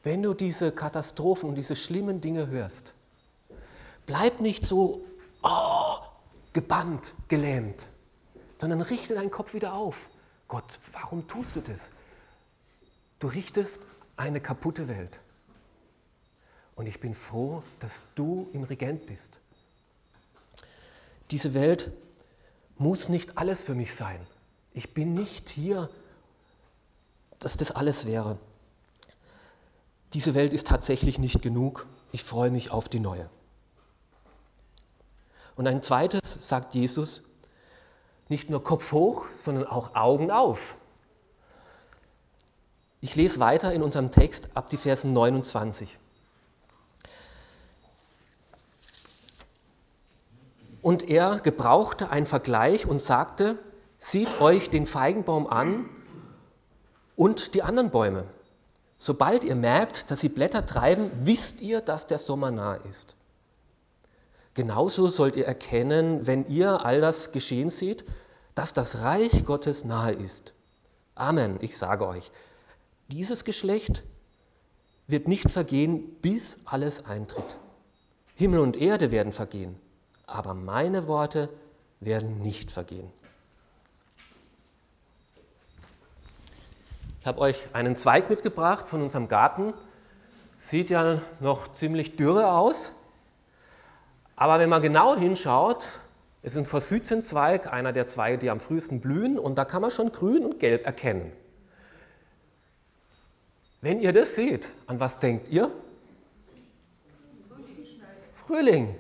Wenn 0.04 0.22
du 0.22 0.34
diese 0.34 0.72
Katastrophen 0.72 1.50
und 1.50 1.56
diese 1.56 1.76
schlimmen 1.76 2.22
Dinge 2.22 2.48
hörst, 2.48 2.94
bleib 4.06 4.42
nicht 4.42 4.64
so 4.66 5.06
oh, 5.42 5.98
gebannt, 6.54 7.16
gelähmt, 7.28 7.88
sondern 8.60 8.82
richte 8.82 9.16
deinen 9.16 9.32
Kopf 9.32 9.54
wieder 9.54 9.74
auf. 9.74 10.10
Gott, 10.48 10.80
warum 10.92 11.28
tust 11.28 11.56
du 11.56 11.62
das? 11.62 11.92
Du 13.20 13.28
richtest 13.28 13.82
eine 14.18 14.42
kaputte 14.42 14.88
Welt. 14.88 15.20
Und 16.76 16.88
ich 16.88 17.00
bin 17.00 17.16
froh, 17.16 17.64
dass 17.80 18.08
du 18.16 18.50
im 18.54 18.64
Regent 18.64 19.06
bist. 19.06 19.40
Diese 21.32 21.54
Welt 21.54 21.92
muss 22.78 23.10
nicht 23.10 23.38
alles 23.38 23.64
für 23.64 23.76
mich 23.76 23.96
sein. 23.96 24.20
Ich 24.74 24.94
bin 24.94 25.14
nicht 25.14 25.50
hier, 25.50 25.90
dass 27.40 27.56
das 27.58 27.72
alles 27.72 28.06
wäre. 28.06 28.38
Diese 30.14 30.34
Welt 30.34 30.54
ist 30.54 30.68
tatsächlich 30.68 31.18
nicht 31.18 31.42
genug. 31.42 31.88
Ich 32.12 32.24
freue 32.24 32.52
mich 32.52 32.72
auf 32.72 32.90
die 32.90 33.00
neue. 33.00 33.30
Und 35.56 35.68
ein 35.68 35.82
zweites 35.82 36.38
sagt 36.42 36.76
Jesus, 36.76 37.24
nicht 38.28 38.50
nur 38.50 38.64
Kopf 38.64 38.92
hoch, 38.92 39.26
sondern 39.38 39.66
auch 39.66 39.96
Augen 39.96 40.32
auf. 40.32 40.76
Ich 43.00 43.16
lese 43.16 43.40
weiter 43.40 43.72
in 43.72 43.84
unserem 43.84 44.12
Text 44.12 44.50
ab 44.56 44.68
die 44.68 44.78
Versen 44.78 45.14
29. 45.14 45.98
Und 50.86 51.10
er 51.10 51.40
gebrauchte 51.40 52.12
einen 52.12 52.28
Vergleich 52.28 52.86
und 52.86 53.02
sagte, 53.02 53.58
sieht 53.98 54.40
euch 54.40 54.70
den 54.70 54.86
Feigenbaum 54.86 55.48
an 55.48 55.90
und 57.16 57.56
die 57.56 57.64
anderen 57.64 57.90
Bäume. 57.90 58.26
Sobald 59.00 59.44
ihr 59.44 59.56
merkt, 59.56 60.12
dass 60.12 60.20
sie 60.20 60.30
Blätter 60.30 60.68
treiben, 60.68 61.10
wisst 61.24 61.60
ihr, 61.60 61.82
dass 61.82 62.06
der 62.06 62.20
Sommer 62.20 62.52
nahe 62.52 62.82
ist. 62.88 63.16
Genauso 64.54 65.08
sollt 65.08 65.38
ihr 65.38 65.48
erkennen, 65.48 66.28
wenn 66.28 66.46
ihr 66.46 66.86
all 66.86 67.02
das 67.02 67.32
geschehen 67.32 67.72
seht, 67.72 68.06
dass 68.54 68.72
das 68.72 69.00
Reich 69.00 69.44
Gottes 69.44 69.86
nahe 69.86 70.14
ist. 70.14 70.54
Amen, 71.16 71.58
ich 71.62 71.80
sage 71.80 72.08
euch, 72.08 72.32
dieses 73.08 73.44
Geschlecht 73.44 74.04
wird 75.08 75.28
nicht 75.28 75.50
vergehen, 75.50 76.16
bis 76.22 76.60
alles 76.64 77.04
eintritt. 77.06 77.58
Himmel 78.36 78.60
und 78.60 78.78
Erde 78.78 79.10
werden 79.10 79.34
vergehen, 79.34 79.80
aber 80.28 80.54
meine 80.54 81.08
Worte 81.08 81.50
werden 82.00 82.40
nicht 82.40 82.72
vergehen. 82.72 83.12
Ich 87.22 87.28
habe 87.28 87.40
euch 87.40 87.68
einen 87.74 87.96
Zweig 87.96 88.30
mitgebracht 88.30 88.88
von 88.88 89.02
unserem 89.02 89.28
Garten. 89.28 89.74
Sieht 90.60 90.90
ja 90.90 91.22
noch 91.40 91.74
ziemlich 91.74 92.16
dürre 92.16 92.52
aus. 92.52 92.92
Aber 94.36 94.60
wenn 94.60 94.70
man 94.70 94.82
genau 94.82 95.16
hinschaut, 95.16 95.88
ist 96.44 96.58
ein 96.58 96.66
Forsythienzweig 96.66 97.72
einer 97.72 97.94
der 97.94 98.08
Zweige, 98.08 98.38
die 98.38 98.50
am 98.52 98.60
frühesten 98.60 99.02
blühen, 99.02 99.40
und 99.40 99.56
da 99.56 99.66
kann 99.66 99.82
man 99.82 99.90
schon 99.90 100.12
grün 100.12 100.46
und 100.46 100.60
gelb 100.60 100.86
erkennen. 100.86 101.32
Wenn 103.82 104.00
ihr 104.00 104.14
das 104.14 104.36
seht, 104.36 104.72
an 104.86 105.00
was 105.00 105.18
denkt 105.18 105.50
ihr? 105.50 105.72
Frühling. 108.46 108.96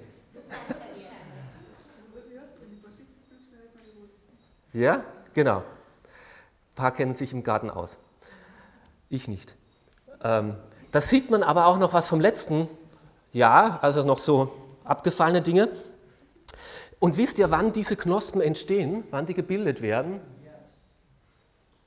Ja, 4.75 5.05
genau. 5.33 5.59
Ein 5.59 6.75
paar 6.75 6.91
kennen 6.91 7.15
sich 7.15 7.31
im 7.31 7.43
Garten 7.43 7.69
aus. 7.69 7.97
Ich 9.07 9.29
nicht. 9.29 9.55
Ähm, 10.21 10.57
das 10.91 11.09
sieht 11.09 11.29
man 11.29 11.43
aber 11.43 11.67
auch 11.67 11.77
noch 11.77 11.93
was 11.93 12.09
vom 12.09 12.19
letzten 12.19 12.67
Jahr, 13.31 13.81
also 13.83 14.03
noch 14.03 14.19
so 14.19 14.53
abgefallene 14.83 15.41
Dinge. 15.41 15.69
Und 16.99 17.15
wisst 17.15 17.39
ihr, 17.39 17.51
wann 17.51 17.71
diese 17.71 17.95
Knospen 17.95 18.41
entstehen, 18.41 19.05
wann 19.11 19.25
die 19.25 19.33
gebildet 19.33 19.81
werden? 19.81 20.19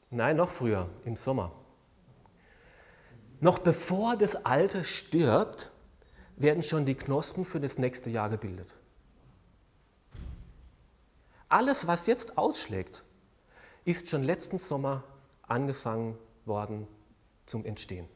Nein, 0.09 0.37
noch 0.37 0.49
früher, 0.49 0.89
im 1.05 1.17
Sommer. 1.17 1.53
Noch 3.41 3.59
bevor 3.59 4.17
das 4.17 4.47
Alte 4.47 4.85
stirbt, 4.85 5.71
werden 6.37 6.63
schon 6.63 6.87
die 6.87 6.95
Knospen 6.95 7.45
für 7.45 7.61
das 7.61 7.77
nächste 7.77 8.09
Jahr 8.09 8.31
gebildet. 8.31 8.78
Alles, 11.49 11.87
was 11.87 12.07
jetzt 12.07 12.37
ausschlägt, 12.37 13.05
ist 13.85 14.11
schon 14.11 14.23
letzten 14.23 14.59
Sommer 14.59 15.03
angefangen 15.43 16.19
worden 16.45 16.87
zum 17.47 17.65
Entstehen. 17.65 18.09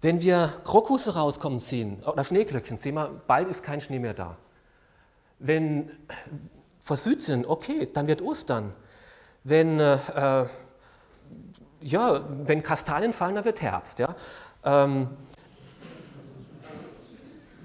Wenn 0.00 0.20
wir 0.20 0.52
Krokusse 0.64 1.14
rauskommen 1.14 1.58
sehen, 1.60 2.02
oder 2.02 2.24
Schneeglöckchen, 2.24 2.76
sehen 2.76 2.94
wir, 2.94 3.22
bald 3.26 3.48
ist 3.48 3.62
kein 3.62 3.80
Schnee 3.80 3.98
mehr 3.98 4.14
da. 4.14 4.36
Wenn 5.38 5.90
versüht 6.80 7.20
sind, 7.20 7.46
okay, 7.46 7.88
dann 7.92 8.08
wird 8.08 8.22
Ostern. 8.22 8.74
Wenn, 9.44 9.78
äh, 9.78 10.46
ja, 11.80 12.24
wenn 12.46 12.62
Kastanien 12.62 13.12
fallen, 13.12 13.36
dann 13.36 13.44
wird 13.44 13.60
Herbst. 13.60 13.98
Ja. 13.98 14.14
Ähm, 14.64 15.08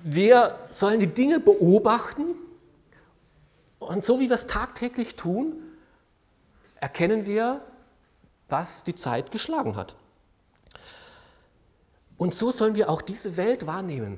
wir 0.10 0.58
sollen 0.70 1.02
die 1.02 1.14
Dinge 1.14 1.42
beobachten 1.42 2.36
und 3.80 4.06
so 4.06 4.22
wie 4.22 4.30
wir 4.30 4.36
es 4.36 4.48
tagtäglich 4.48 5.16
tun, 5.16 5.54
erkennen 6.80 7.26
wir, 7.26 7.62
was 8.48 8.86
die 8.86 8.96
Zeit 8.96 9.32
geschlagen 9.32 9.76
hat. 9.76 9.96
Und 12.18 12.34
so 12.34 12.52
sollen 12.52 12.76
wir 12.76 12.90
auch 12.90 13.02
diese 13.02 13.36
Welt 13.36 13.68
wahrnehmen. 13.68 14.18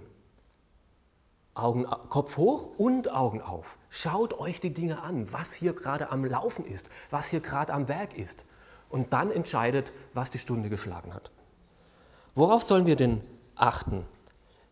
Augen, 1.55 1.85
Kopf 2.09 2.37
hoch 2.37 2.69
und 2.77 3.11
Augen 3.11 3.41
auf. 3.41 3.79
Schaut 3.89 4.39
euch 4.39 4.61
die 4.61 4.73
Dinge 4.73 5.01
an, 5.01 5.33
was 5.33 5.53
hier 5.53 5.73
gerade 5.73 6.11
am 6.11 6.23
Laufen 6.23 6.65
ist, 6.65 6.87
was 7.09 7.27
hier 7.27 7.41
gerade 7.41 7.73
am 7.73 7.87
Werk 7.87 8.15
ist. 8.15 8.45
Und 8.89 9.11
dann 9.11 9.31
entscheidet, 9.31 9.91
was 10.13 10.29
die 10.29 10.37
Stunde 10.37 10.69
geschlagen 10.69 11.15
hat. 11.15 11.31
Worauf 12.35 12.61
sollen 12.61 12.85
wir 12.85 12.95
denn 12.95 13.21
achten? 13.55 14.05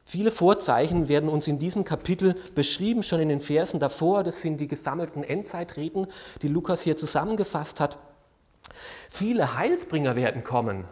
Viele 0.09 0.31
Vorzeichen 0.31 1.09
werden 1.09 1.27
uns 1.27 1.47
in 1.47 1.59
diesem 1.59 1.83
Kapitel 1.83 2.35
beschrieben, 2.55 3.03
schon 3.03 3.19
in 3.19 3.27
den 3.27 3.41
Versen 3.41 3.81
davor. 3.81 4.23
Das 4.23 4.41
sind 4.41 4.61
die 4.61 4.69
gesammelten 4.69 5.21
Endzeitreden, 5.21 6.07
die 6.41 6.47
Lukas 6.47 6.81
hier 6.81 6.95
zusammengefasst 6.95 7.81
hat. 7.81 7.99
Viele 9.09 9.57
Heilsbringer 9.57 10.15
werden 10.15 10.45
kommen, 10.45 10.85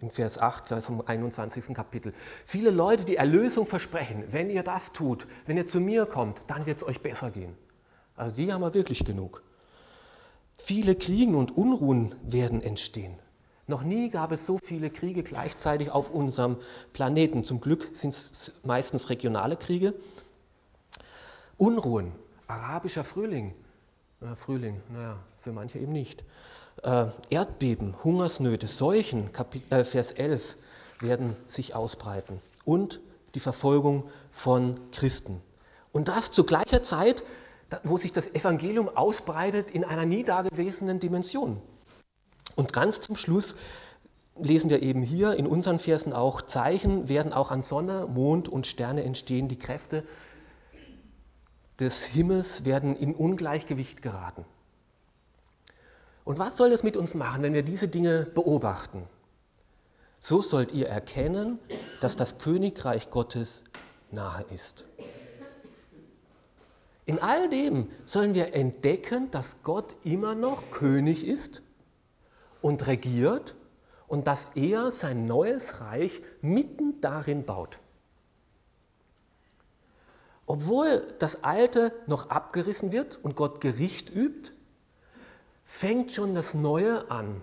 im 0.00 0.08
Vers 0.08 0.38
8 0.38 0.82
vom 0.82 1.02
21. 1.04 1.74
Kapitel. 1.74 2.14
Viele 2.46 2.70
Leute, 2.70 3.04
die 3.04 3.16
Erlösung 3.16 3.66
versprechen. 3.66 4.24
Wenn 4.30 4.48
ihr 4.48 4.62
das 4.62 4.94
tut, 4.94 5.26
wenn 5.44 5.58
ihr 5.58 5.66
zu 5.66 5.78
mir 5.78 6.06
kommt, 6.06 6.40
dann 6.46 6.64
wird 6.64 6.78
es 6.78 6.86
euch 6.86 7.02
besser 7.02 7.30
gehen. 7.30 7.54
Also 8.16 8.34
die 8.34 8.50
haben 8.50 8.62
wir 8.62 8.72
wirklich 8.72 9.04
genug. 9.04 9.42
Viele 10.54 10.94
Kriege 10.94 11.36
und 11.36 11.54
Unruhen 11.54 12.14
werden 12.22 12.62
entstehen. 12.62 13.18
Noch 13.72 13.84
nie 13.84 14.10
gab 14.10 14.32
es 14.32 14.44
so 14.44 14.58
viele 14.62 14.90
Kriege 14.90 15.22
gleichzeitig 15.22 15.90
auf 15.90 16.10
unserem 16.10 16.58
Planeten. 16.92 17.42
Zum 17.42 17.62
Glück 17.62 17.88
sind 17.94 18.10
es 18.10 18.52
meistens 18.62 19.08
regionale 19.08 19.56
Kriege. 19.56 19.94
Unruhen, 21.56 22.12
arabischer 22.48 23.02
Frühling, 23.02 23.54
äh, 24.20 24.34
Frühling, 24.34 24.82
naja, 24.92 25.18
für 25.38 25.52
manche 25.52 25.78
eben 25.78 25.92
nicht. 25.92 26.22
Äh, 26.82 27.06
Erdbeben, 27.30 27.94
Hungersnöte, 28.04 28.68
Seuchen, 28.68 29.32
Kapit 29.32 29.62
äh, 29.72 29.84
Vers 29.84 30.12
11, 30.12 30.54
werden 31.00 31.34
sich 31.46 31.74
ausbreiten. 31.74 32.42
Und 32.66 33.00
die 33.34 33.40
Verfolgung 33.40 34.04
von 34.32 34.78
Christen. 34.90 35.40
Und 35.92 36.08
das 36.08 36.30
zu 36.30 36.44
gleicher 36.44 36.82
Zeit, 36.82 37.24
wo 37.84 37.96
sich 37.96 38.12
das 38.12 38.28
Evangelium 38.28 38.94
ausbreitet 38.94 39.70
in 39.70 39.82
einer 39.82 40.04
nie 40.04 40.24
dagewesenen 40.24 41.00
Dimension. 41.00 41.58
Und 42.54 42.72
ganz 42.72 43.00
zum 43.00 43.16
Schluss 43.16 43.54
lesen 44.38 44.70
wir 44.70 44.82
eben 44.82 45.02
hier 45.02 45.34
in 45.34 45.46
unseren 45.46 45.78
Versen 45.78 46.12
auch, 46.12 46.42
Zeichen 46.42 47.08
werden 47.08 47.32
auch 47.32 47.50
an 47.50 47.62
Sonne, 47.62 48.06
Mond 48.06 48.48
und 48.48 48.66
Sterne 48.66 49.04
entstehen, 49.04 49.48
die 49.48 49.58
Kräfte 49.58 50.04
des 51.80 52.04
Himmels 52.04 52.64
werden 52.64 52.96
in 52.96 53.14
Ungleichgewicht 53.14 54.02
geraten. 54.02 54.44
Und 56.24 56.38
was 56.38 56.56
soll 56.56 56.70
das 56.70 56.82
mit 56.82 56.96
uns 56.96 57.14
machen, 57.14 57.42
wenn 57.42 57.54
wir 57.54 57.62
diese 57.62 57.88
Dinge 57.88 58.26
beobachten? 58.26 59.04
So 60.20 60.40
sollt 60.40 60.70
ihr 60.72 60.88
erkennen, 60.88 61.58
dass 62.00 62.14
das 62.14 62.38
Königreich 62.38 63.10
Gottes 63.10 63.64
nahe 64.12 64.44
ist. 64.54 64.84
In 67.06 67.18
all 67.18 67.48
dem 67.48 67.90
sollen 68.04 68.34
wir 68.34 68.54
entdecken, 68.54 69.32
dass 69.32 69.64
Gott 69.64 69.96
immer 70.04 70.36
noch 70.36 70.70
König 70.70 71.26
ist 71.26 71.62
und 72.62 72.86
regiert 72.86 73.54
und 74.06 74.26
dass 74.26 74.48
er 74.54 74.90
sein 74.90 75.26
neues 75.26 75.80
Reich 75.80 76.22
mitten 76.40 77.00
darin 77.00 77.44
baut. 77.44 77.78
Obwohl 80.46 81.14
das 81.18 81.44
Alte 81.44 81.92
noch 82.06 82.30
abgerissen 82.30 82.92
wird 82.92 83.16
und 83.22 83.36
Gott 83.36 83.60
Gericht 83.60 84.10
übt, 84.10 84.52
fängt 85.64 86.12
schon 86.12 86.34
das 86.34 86.54
Neue 86.54 87.10
an 87.10 87.40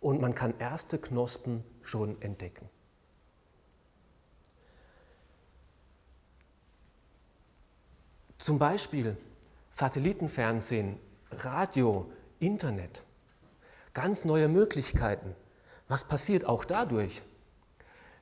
und 0.00 0.20
man 0.20 0.34
kann 0.34 0.54
erste 0.58 0.98
Knospen 0.98 1.62
schon 1.82 2.20
entdecken. 2.22 2.68
Zum 8.38 8.58
Beispiel 8.58 9.16
Satellitenfernsehen, 9.68 10.98
Radio, 11.30 12.10
Internet. 12.40 13.04
Ganz 13.92 14.24
neue 14.24 14.48
Möglichkeiten. 14.48 15.34
Was 15.88 16.04
passiert 16.04 16.44
auch 16.44 16.64
dadurch? 16.64 17.22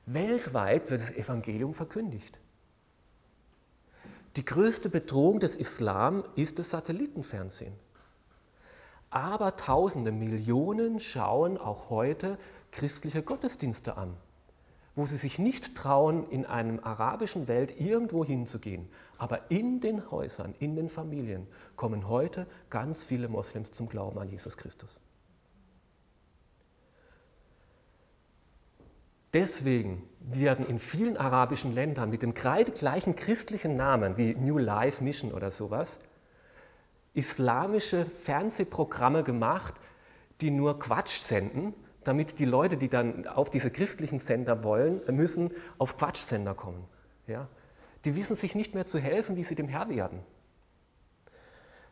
Weltweit 0.07 0.89
wird 0.89 1.01
das 1.01 1.11
Evangelium 1.11 1.75
verkündigt. 1.75 2.39
Die 4.35 4.45
größte 4.45 4.89
Bedrohung 4.89 5.39
des 5.39 5.55
Islam 5.55 6.23
ist 6.35 6.57
das 6.57 6.71
Satellitenfernsehen. 6.71 7.73
Aber 9.11 9.55
Tausende, 9.55 10.11
Millionen 10.11 10.99
schauen 10.99 11.57
auch 11.57 11.91
heute 11.91 12.39
christliche 12.71 13.21
Gottesdienste 13.21 13.97
an, 13.97 14.15
wo 14.95 15.05
sie 15.05 15.17
sich 15.17 15.37
nicht 15.37 15.75
trauen, 15.75 16.27
in 16.29 16.45
einem 16.45 16.79
arabischen 16.79 17.47
Welt 17.47 17.79
irgendwo 17.79 18.25
hinzugehen. 18.25 18.87
Aber 19.17 19.51
in 19.51 19.79
den 19.79 20.09
Häusern, 20.09 20.55
in 20.59 20.75
den 20.75 20.89
Familien 20.89 21.47
kommen 21.75 22.07
heute 22.07 22.47
ganz 22.71 23.05
viele 23.05 23.27
Moslems 23.27 23.71
zum 23.71 23.89
Glauben 23.89 24.17
an 24.19 24.29
Jesus 24.29 24.57
Christus. 24.57 25.01
Deswegen 29.33 30.07
werden 30.19 30.65
in 30.65 30.79
vielen 30.79 31.17
arabischen 31.17 31.73
Ländern 31.73 32.09
mit 32.09 32.23
dem 32.23 32.33
gleichen 32.33 33.15
christlichen 33.15 33.75
Namen 33.75 34.17
wie 34.17 34.33
New 34.35 34.57
Life 34.57 35.03
Mission 35.03 35.31
oder 35.31 35.51
sowas 35.51 35.99
islamische 37.13 38.05
Fernsehprogramme 38.05 39.23
gemacht, 39.23 39.75
die 40.41 40.51
nur 40.51 40.79
Quatsch 40.79 41.19
senden, 41.19 41.73
damit 42.03 42.39
die 42.39 42.45
Leute, 42.45 42.77
die 42.77 42.87
dann 42.87 43.27
auf 43.27 43.49
diese 43.49 43.71
christlichen 43.71 44.19
Sender 44.19 44.63
wollen, 44.63 45.01
müssen 45.15 45.51
auf 45.77 45.97
Quatschsender 45.97 46.55
kommen. 46.55 46.85
Ja? 47.27 47.47
Die 48.05 48.15
wissen 48.15 48.35
sich 48.35 48.55
nicht 48.55 48.73
mehr 48.73 48.85
zu 48.85 48.99
helfen, 48.99 49.35
wie 49.35 49.43
sie 49.43 49.55
dem 49.55 49.67
Herr 49.67 49.89
werden. 49.89 50.21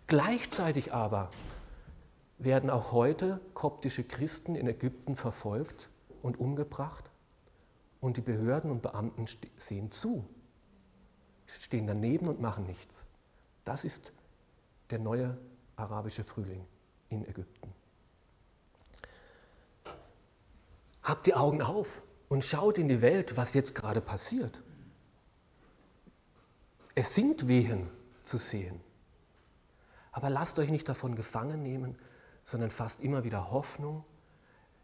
Gleichzeitig 0.08 0.94
aber 0.94 1.30
werden 2.38 2.70
auch 2.70 2.94
heute 2.94 3.42
koptische 3.54 4.04
Christen 4.04 4.56
in 4.56 4.68
Ägypten 4.68 5.16
verfolgt 5.16 5.90
und 6.22 6.40
umgebracht 6.40 7.12
und 8.00 8.18
die 8.18 8.22
Behörden 8.22 8.72
und 8.72 8.82
Beamten 8.82 9.26
sehen 9.58 9.92
zu, 9.92 10.28
stehen 11.48 11.88
daneben 11.88 12.28
und 12.28 12.40
machen 12.40 12.66
nichts. 12.66 13.06
Das 13.66 13.84
ist 13.84 14.14
der 14.90 15.00
neue 15.00 15.38
arabische 15.76 16.24
Frühling 16.24 16.66
in 17.10 17.26
Ägypten. 17.26 17.74
Habt 21.04 21.26
die 21.26 21.34
Augen 21.34 21.62
auf 21.62 22.02
und 22.28 22.44
schaut 22.44 22.78
in 22.78 22.88
die 22.88 23.02
Welt, 23.02 23.38
was 23.38 23.54
jetzt 23.54 23.76
gerade 23.76 24.02
passiert. 24.02 24.62
Es 26.96 27.16
sind 27.16 27.48
Wehen 27.48 27.90
zu 28.24 28.38
sehen. 28.38 28.82
Aber 30.12 30.30
lasst 30.30 30.58
euch 30.60 30.70
nicht 30.70 30.90
davon 30.90 31.16
gefangen 31.16 31.62
nehmen, 31.62 31.96
sondern 32.44 32.72
fasst 32.72 33.02
immer 33.02 33.24
wieder 33.24 33.52
Hoffnung. 33.52 34.04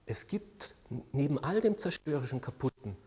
Es 0.06 0.28
gibt 0.28 0.76
neben 1.12 1.40
all 1.44 1.62
dem 1.62 1.78
zerstörerischen 1.78 2.42
Kaputten 2.42 2.98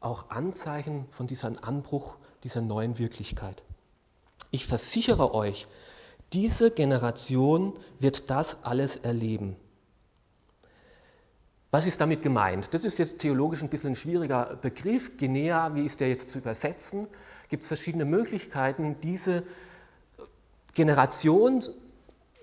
auch 0.00 0.30
Anzeichen 0.30 1.06
von 1.10 1.26
diesem 1.26 1.56
Anbruch 1.62 2.18
dieser 2.42 2.60
neuen 2.60 2.98
Wirklichkeit. 2.98 3.62
Ich 4.50 4.66
versichere 4.66 5.34
euch, 5.34 5.66
diese 6.32 6.70
Generation 6.70 7.78
wird 7.98 8.28
das 8.28 8.62
alles 8.62 8.98
erleben. 8.98 9.56
Was 11.70 11.86
ist 11.86 12.00
damit 12.00 12.22
gemeint? 12.22 12.72
Das 12.72 12.84
ist 12.84 12.98
jetzt 12.98 13.18
theologisch 13.18 13.62
ein 13.62 13.68
bisschen 13.68 13.92
ein 13.92 13.96
schwieriger 13.96 14.56
Begriff. 14.56 15.16
Genea, 15.16 15.74
wie 15.74 15.84
ist 15.84 15.98
der 15.98 16.08
jetzt 16.08 16.30
zu 16.30 16.38
übersetzen? 16.38 17.08
Gibt 17.48 17.62
es 17.62 17.68
verschiedene 17.68 18.04
Möglichkeiten, 18.04 18.96
diese 19.02 19.42
Generation, 20.74 21.64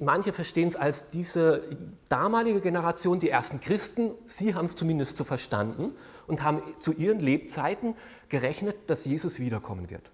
manche 0.01 0.33
verstehen 0.33 0.67
es 0.67 0.75
als 0.75 1.07
diese 1.07 1.61
damalige 2.09 2.59
Generation, 2.59 3.19
die 3.19 3.29
ersten 3.29 3.59
Christen, 3.59 4.11
sie 4.25 4.55
haben 4.55 4.65
es 4.65 4.75
zumindest 4.75 5.15
so 5.15 5.23
verstanden 5.23 5.93
und 6.27 6.43
haben 6.43 6.61
zu 6.79 6.93
ihren 6.93 7.19
Lebzeiten 7.19 7.95
gerechnet, 8.27 8.89
dass 8.89 9.05
Jesus 9.05 9.39
wiederkommen 9.39 9.89
wird. 9.89 10.11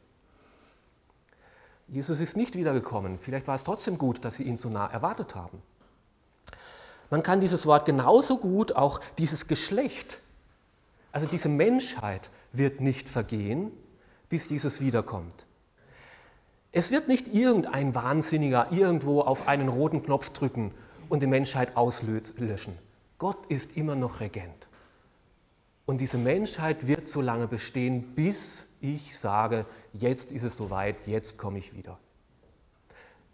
Jesus 1.87 2.19
ist 2.19 2.35
nicht 2.35 2.55
wiedergekommen. 2.55 3.17
Vielleicht 3.17 3.47
war 3.47 3.55
es 3.55 3.63
trotzdem 3.63 3.97
gut, 3.97 4.25
dass 4.25 4.35
sie 4.35 4.43
ihn 4.43 4.57
so 4.57 4.69
nah 4.69 4.87
erwartet 4.87 5.35
haben. 5.35 5.61
Man 7.09 7.23
kann 7.23 7.39
dieses 7.39 7.65
Wort 7.65 7.85
genauso 7.85 8.37
gut 8.37 8.75
auch 8.75 8.99
dieses 9.17 9.47
Geschlecht, 9.47 10.19
also 11.13 11.25
diese 11.25 11.47
Menschheit 11.47 12.29
wird 12.51 12.81
nicht 12.81 13.07
vergehen, 13.07 13.71
bis 14.27 14.49
Jesus 14.49 14.81
wiederkommt. 14.81 15.45
Es 16.77 16.91
wird 16.91 17.07
nicht 17.07 17.33
irgendein 17.33 17.95
Wahnsinniger 17.95 18.71
irgendwo 18.71 19.21
auf 19.21 19.47
einen 19.47 19.67
roten 19.67 20.03
Knopf 20.03 20.29
drücken 20.29 20.75
und 21.09 21.23
die 21.23 21.25
Menschheit 21.27 21.75
auslöschen. 21.75 22.77
Gott 23.17 23.47
ist 23.47 23.75
immer 23.75 23.95
noch 23.95 24.19
Regent. 24.19 24.67
Und 25.87 26.01
diese 26.01 26.19
Menschheit 26.19 26.85
wird 26.85 27.07
so 27.07 27.19
lange 27.19 27.47
bestehen, 27.47 28.13
bis 28.13 28.67
ich 28.79 29.17
sage, 29.17 29.65
jetzt 29.91 30.31
ist 30.31 30.43
es 30.43 30.55
soweit, 30.55 31.07
jetzt 31.07 31.39
komme 31.39 31.57
ich 31.57 31.75
wieder 31.75 31.97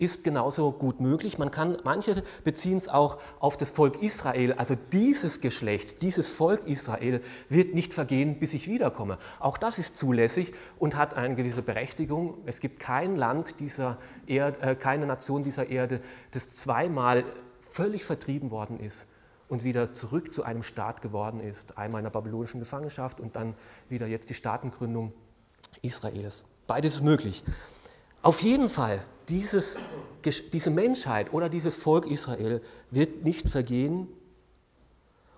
ist 0.04 0.24
genauso 0.24 0.72
gut 0.72 1.00
möglich. 1.00 1.38
Man 1.38 1.52
kann, 1.52 1.78
manche 1.84 2.24
beziehen 2.44 2.78
es 2.78 2.90
auch 2.90 3.20
auf 3.40 3.58
das 3.58 3.72
Volk 3.72 4.02
Israel. 4.02 4.54
Also 4.54 4.76
dieses 4.92 5.42
Geschlecht, 5.42 6.02
dieses 6.02 6.30
Volk 6.30 6.68
Israel 6.68 7.22
wird 7.50 7.74
nicht 7.74 7.94
vergehen, 7.94 8.40
bis 8.40 8.54
ich 8.54 8.68
wiederkomme. 8.68 9.18
Auch 9.40 9.58
das 9.58 9.80
ist 9.80 9.96
zulässig 9.96 10.54
und 10.78 10.96
hat 10.96 11.16
eine 11.16 11.36
gewisse 11.36 11.62
Berechtigung. 11.62 12.38
Es 12.46 12.60
gibt 12.60 12.80
kein 12.80 13.16
Land 13.16 13.60
dieser 13.60 13.98
Erde, 14.28 14.62
äh, 14.62 14.76
keine 14.76 15.06
Nation 15.06 15.44
dieser 15.44 15.70
Erde, 15.70 16.02
das 16.32 16.50
zweimal 16.50 17.24
völlig 17.62 18.06
vertrieben 18.06 18.52
worden 18.52 18.80
ist 18.80 19.08
und 19.48 19.64
wieder 19.64 19.94
zurück 19.94 20.34
zu 20.34 20.44
einem 20.44 20.64
Staat 20.64 21.02
geworden 21.02 21.40
ist. 21.40 21.78
Einmal 21.78 22.00
in 22.00 22.04
der 22.04 22.12
babylonischen 22.12 22.60
Gefangenschaft 22.60 23.20
und 23.20 23.36
dann 23.36 23.56
wieder 23.90 24.08
jetzt 24.08 24.30
die 24.30 24.34
Staatengründung 24.34 25.14
Israels. 25.82 26.46
Beides 26.68 26.96
ist 26.96 27.04
möglich. 27.04 27.44
Auf 28.22 28.42
jeden 28.42 28.70
Fall, 28.70 29.04
dieses, 29.30 29.78
diese 30.52 30.70
Menschheit 30.70 31.34
oder 31.34 31.50
dieses 31.50 31.76
Volk 31.76 32.06
Israel 32.06 32.62
wird 32.92 33.24
nicht 33.24 33.50
vergehen 33.50 34.08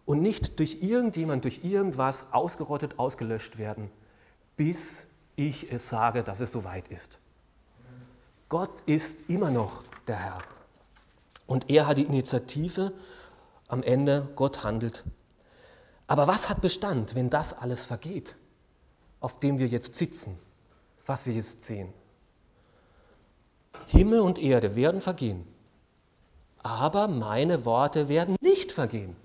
und 0.06 0.21
nicht 0.21 0.60
durch 0.60 0.82
irgendjemand, 0.82 1.43
durch 1.43 1.63
irgendwas 1.63 2.28
ausgerottet, 2.32 3.00
ausgelöscht 3.00 3.58
werden, 3.58 3.89
bis 4.58 5.06
ich 5.36 5.71
es 5.71 5.89
sage, 5.89 6.24
dass 6.24 6.39
es 6.39 6.52
soweit 6.52 6.88
ist. 6.89 7.19
Gott 8.50 8.82
ist 8.86 9.30
immer 9.30 9.52
noch 9.52 9.84
der 10.08 10.17
Herr. 10.17 10.38
Und 11.48 11.69
er 11.69 11.88
hat 11.88 11.98
die 11.98 12.04
Initiative. 12.04 12.93
Am 13.67 13.82
Ende, 13.82 14.30
Gott 14.36 14.63
handelt. 14.63 15.04
Aber 16.08 16.28
was 16.28 16.50
hat 16.50 16.62
Bestand, 16.62 17.15
wenn 17.15 17.32
das 17.32 17.54
alles 17.54 17.88
vergeht, 17.88 18.36
auf 19.19 19.39
dem 19.39 19.58
wir 19.58 19.67
jetzt 19.67 19.95
sitzen, 19.95 20.38
was 21.08 21.26
wir 21.26 21.34
jetzt 21.34 21.62
sehen? 21.62 21.91
Himmel 23.96 24.20
und 24.20 24.38
Erde 24.38 24.76
werden 24.76 25.00
vergehen, 25.00 25.48
aber 26.62 27.08
meine 27.08 27.64
Worte 27.64 28.10
werden 28.10 28.36
nicht 28.42 28.74
vergehen. 28.74 29.16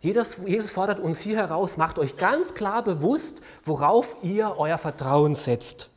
Jesus, 0.00 0.70
fordert 0.70 0.98
uns 0.98 1.20
hier 1.20 1.36
heraus, 1.36 1.76
macht 1.76 1.98
euch 1.98 2.16
ganz 2.16 2.54
klar 2.54 2.82
bewusst, 2.82 3.42
worauf 3.66 4.16
ihr 4.22 4.56
euer 4.56 4.78
Vertrauen 4.78 5.34
setzt, 5.34 5.90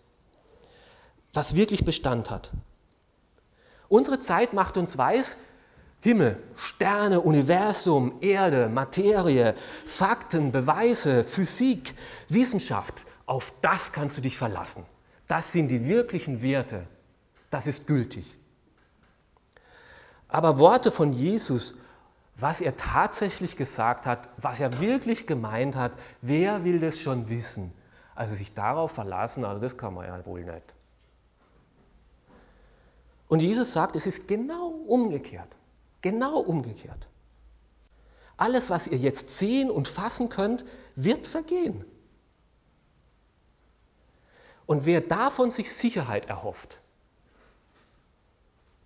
was 1.34 1.56
wirklich 1.56 1.86
Bestand 1.86 2.30
hat. 2.30 2.52
Unsere 3.88 4.20
Zeit 4.20 4.52
macht 4.52 4.78
uns 4.78 4.98
weiß, 4.98 5.38
Himmel, 6.02 6.38
Sterne, 6.56 7.22
Universum, 7.22 8.18
Erde, 8.20 8.68
Materie, 8.68 9.56
Fakten, 9.86 10.52
Beweise, 10.52 11.24
Physik, 11.24 11.96
Wissenschaft, 12.28 13.06
auf 13.26 13.54
das 13.62 13.94
kannst 13.94 14.18
du 14.18 14.22
dich 14.22 14.38
verlassen. 14.38 14.86
Das 15.28 15.52
sind 15.52 15.70
die 15.70 15.86
wirklichen 15.86 16.42
Werte. 16.42 16.86
Das 17.50 17.68
ist 17.68 17.88
gültig. 17.88 18.36
Aber 20.28 20.60
Worte 20.60 20.92
von 20.92 21.14
Jesus, 21.14 21.74
was 22.36 22.62
er 22.62 22.76
tatsächlich 22.76 23.56
gesagt 23.56 24.06
hat, 24.06 24.30
was 24.38 24.60
er 24.60 24.82
wirklich 24.82 25.26
gemeint 25.26 25.76
hat, 25.76 25.94
wer 26.22 26.64
will 26.64 26.80
das 26.80 27.00
schon 27.00 27.30
wissen? 27.30 27.72
Also 28.14 28.36
sich 28.36 28.54
darauf 28.54 28.92
verlassen, 28.92 29.46
also 29.46 29.62
das 29.62 29.78
kann 29.78 29.94
man 29.94 30.06
ja 30.06 30.26
wohl 30.26 30.44
nicht. 30.44 30.74
Und 33.28 33.42
Jesus 33.42 33.74
sagt, 33.74 33.96
es 33.96 34.06
ist 34.06 34.28
genau 34.28 34.68
umgekehrt. 34.68 35.56
Genau 36.02 36.40
umgekehrt. 36.40 37.08
Alles, 38.38 38.70
was 38.70 38.88
ihr 38.88 38.98
jetzt 38.98 39.30
sehen 39.30 39.72
und 39.72 39.88
fassen 39.88 40.30
könnt, 40.30 40.66
wird 40.96 41.26
vergehen. 41.26 41.86
Und 44.66 44.86
wer 44.86 45.02
davon 45.02 45.52
sich 45.52 45.72
Sicherheit 45.72 46.26
erhofft, 46.26 46.80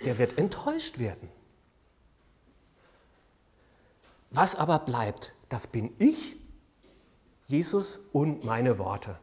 der 0.04 0.18
wird 0.18 0.38
enttäuscht 0.38 1.00
werden. 1.00 1.30
Was 4.32 4.56
aber 4.56 4.80
bleibt, 4.80 5.34
das 5.50 5.68
bin 5.68 5.94
ich, 5.98 6.36
Jesus 7.48 8.00
und 8.12 8.44
meine 8.44 8.78
Worte. 8.78 9.18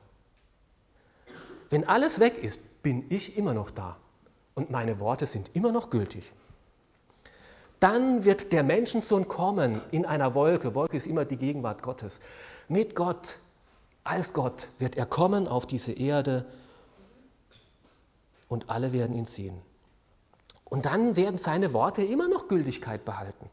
Wenn 1.70 1.86
alles 1.86 2.18
weg 2.20 2.38
ist, 2.38 2.60
bin 2.82 3.06
ich 3.10 3.36
immer 3.36 3.54
noch 3.54 3.70
da 3.70 3.96
und 4.54 4.70
meine 4.70 4.98
Worte 4.98 5.26
sind 5.26 5.50
immer 5.54 5.72
noch 5.72 5.90
gültig. 5.90 6.32
Dann 7.78 8.24
wird 8.24 8.52
der 8.52 8.62
Menschensohn 8.62 9.28
kommen 9.28 9.80
in 9.90 10.06
einer 10.06 10.34
Wolke. 10.34 10.74
Wolke 10.74 10.96
ist 10.96 11.06
immer 11.06 11.24
die 11.24 11.36
Gegenwart 11.36 11.82
Gottes. 11.82 12.20
Mit 12.68 12.94
Gott, 12.94 13.38
als 14.06 14.32
Gott 14.32 14.68
wird 14.78 14.96
er 14.96 15.06
kommen 15.06 15.48
auf 15.48 15.66
diese 15.66 15.92
Erde 15.92 16.44
und 18.48 18.70
alle 18.70 18.92
werden 18.92 19.16
ihn 19.16 19.26
sehen. 19.26 19.60
Und 20.64 20.86
dann 20.86 21.16
werden 21.16 21.38
seine 21.38 21.72
Worte 21.72 22.02
immer 22.02 22.28
noch 22.28 22.48
Gültigkeit 22.48 23.04
behalten. 23.04 23.50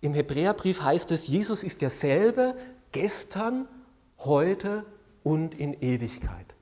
Im 0.00 0.14
Hebräerbrief 0.14 0.82
heißt 0.82 1.10
es, 1.10 1.26
Jesus 1.26 1.62
ist 1.62 1.82
derselbe 1.82 2.56
gestern, 2.92 3.68
heute 4.18 4.84
und 5.22 5.54
in 5.54 5.74
Ewigkeit. 5.80 6.54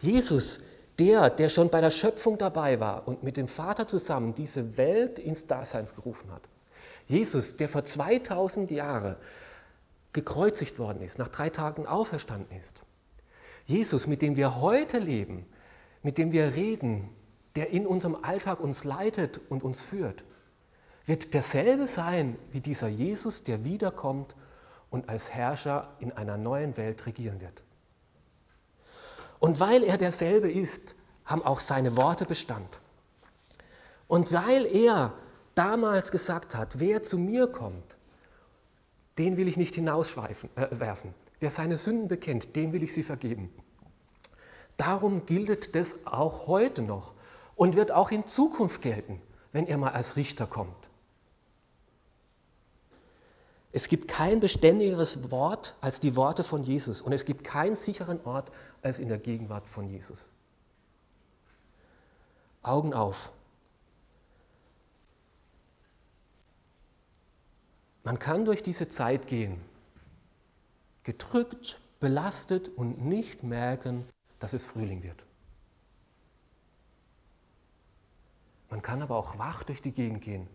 Jesus 0.00 0.60
der, 0.98 1.30
der 1.30 1.48
schon 1.48 1.70
bei 1.70 1.80
der 1.80 1.90
Schöpfung 1.90 2.38
dabei 2.38 2.78
war 2.80 3.08
und 3.08 3.22
mit 3.22 3.36
dem 3.36 3.48
Vater 3.48 3.88
zusammen 3.88 4.34
diese 4.34 4.76
Welt 4.76 5.18
ins 5.18 5.46
Dasein 5.46 5.86
gerufen 5.86 6.30
hat. 6.30 6.42
Jesus, 7.06 7.56
der 7.56 7.68
vor 7.68 7.84
2000 7.84 8.70
Jahren 8.70 9.16
gekreuzigt 10.14 10.78
worden 10.78 11.02
ist, 11.02 11.18
nach 11.18 11.28
drei 11.28 11.50
Tagen 11.50 11.86
auferstanden 11.86 12.56
ist. 12.58 12.82
Jesus, 13.66 14.06
mit 14.06 14.22
dem 14.22 14.36
wir 14.36 14.60
heute 14.60 14.98
leben, 14.98 15.44
mit 16.02 16.16
dem 16.16 16.32
wir 16.32 16.54
reden, 16.54 17.10
der 17.56 17.70
in 17.70 17.86
unserem 17.86 18.16
Alltag 18.22 18.60
uns 18.60 18.84
leitet 18.84 19.40
und 19.50 19.62
uns 19.62 19.82
führt, 19.82 20.24
wird 21.06 21.34
derselbe 21.34 21.86
sein 21.86 22.38
wie 22.52 22.60
dieser 22.60 22.88
Jesus, 22.88 23.42
der 23.42 23.64
wiederkommt 23.64 24.34
und 24.90 25.08
als 25.08 25.30
Herrscher 25.30 25.92
in 25.98 26.12
einer 26.12 26.38
neuen 26.38 26.76
Welt 26.76 27.04
regieren 27.06 27.40
wird. 27.40 27.62
Und 29.38 29.60
weil 29.60 29.82
er 29.82 29.98
derselbe 29.98 30.50
ist, 30.50 30.94
haben 31.24 31.42
auch 31.42 31.60
seine 31.60 31.96
Worte 31.96 32.24
Bestand. 32.24 32.80
Und 34.06 34.32
weil 34.32 34.66
er 34.66 35.12
damals 35.54 36.10
gesagt 36.10 36.54
hat, 36.54 36.78
wer 36.78 37.02
zu 37.02 37.18
mir 37.18 37.46
kommt, 37.46 37.96
den 39.18 39.36
will 39.36 39.48
ich 39.48 39.56
nicht 39.56 39.74
hinauswerfen. 39.74 40.50
Äh, 40.56 40.68
wer 41.40 41.50
seine 41.50 41.76
Sünden 41.76 42.08
bekennt, 42.08 42.56
dem 42.56 42.72
will 42.72 42.82
ich 42.82 42.92
sie 42.92 43.02
vergeben. 43.02 43.50
Darum 44.76 45.26
gilt 45.26 45.74
das 45.74 45.96
auch 46.04 46.46
heute 46.46 46.82
noch 46.82 47.14
und 47.54 47.76
wird 47.76 47.92
auch 47.92 48.10
in 48.10 48.26
Zukunft 48.26 48.82
gelten, 48.82 49.20
wenn 49.52 49.66
er 49.66 49.78
mal 49.78 49.92
als 49.92 50.16
Richter 50.16 50.46
kommt. 50.46 50.90
Es 53.72 53.88
gibt 53.88 54.06
kein 54.06 54.38
beständigeres 54.38 55.30
Wort 55.30 55.74
als 55.80 55.98
die 55.98 56.14
Worte 56.14 56.44
von 56.44 56.62
Jesus 56.62 57.00
und 57.00 57.12
es 57.12 57.24
gibt 57.24 57.42
keinen 57.42 57.74
sicheren 57.74 58.20
Ort 58.24 58.52
als 58.82 59.00
in 59.00 59.08
der 59.08 59.18
Gegenwart 59.18 59.66
von 59.66 59.88
Jesus. 59.88 60.30
Augen 62.62 62.94
auf. 62.94 63.30
Man 68.04 68.18
kann 68.18 68.44
durch 68.44 68.62
diese 68.62 68.86
Zeit 68.88 69.26
gehen, 69.26 69.58
gedrückt, 71.04 71.80
belastet 72.00 72.68
und 72.68 73.02
nicht 73.02 73.42
merken, 73.42 74.06
dass 74.38 74.52
es 74.52 74.66
Frühling 74.66 75.02
wird. 75.02 75.24
Man 78.68 78.82
kann 78.82 79.00
aber 79.00 79.16
auch 79.16 79.38
wach 79.38 79.64
durch 79.64 79.80
die 79.80 79.92
Gegend 79.92 80.20
gehen 80.20 80.48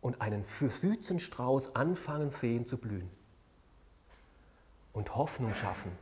und 0.00 0.22
einen 0.22 0.44
Südzenstrauß 0.44 1.76
anfangen 1.76 2.30
sehen 2.30 2.64
zu 2.64 2.78
blühen 2.78 3.10
und 4.94 5.14
Hoffnung 5.14 5.54
schaffen 5.54 5.92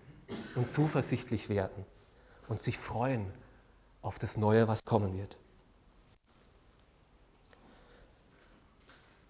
und 0.55 0.69
zuversichtlich 0.69 1.49
werden 1.49 1.85
und 2.47 2.61
sich 2.61 2.79
freuen 2.79 3.27
auf 4.03 4.21
das 4.21 4.37
Neue, 4.37 4.69
was 4.69 4.85
kommen 4.85 5.17
wird. 5.17 5.37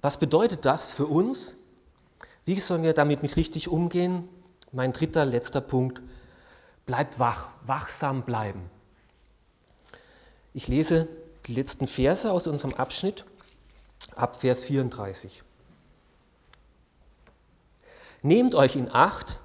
Was 0.03 0.19
bedeutet 0.19 0.65
das 0.65 0.93
für 0.93 1.07
uns? 1.07 1.55
Wie 2.45 2.59
sollen 2.59 2.83
wir 2.83 2.93
damit 2.93 3.23
mit 3.23 3.37
richtig 3.37 3.69
umgehen? 3.69 4.29
Mein 4.73 4.93
dritter, 4.93 5.25
letzter 5.25 5.61
Punkt. 5.61 6.03
Bleibt 6.87 7.19
wach, 7.19 7.49
wachsam 7.65 8.23
bleiben. 8.23 8.69
Ich 10.53 10.67
lese 10.67 11.09
die 11.47 11.55
letzten 11.55 11.87
Verse 11.87 12.31
aus 12.31 12.47
unserem 12.47 12.75
Abschnitt 12.75 13.25
ab 14.17 14.37
Vers 14.37 14.65
34. 14.65 15.43
Nehmt 18.23 18.55
euch 18.55 18.77
in 18.77 18.91
Acht, 18.93 19.41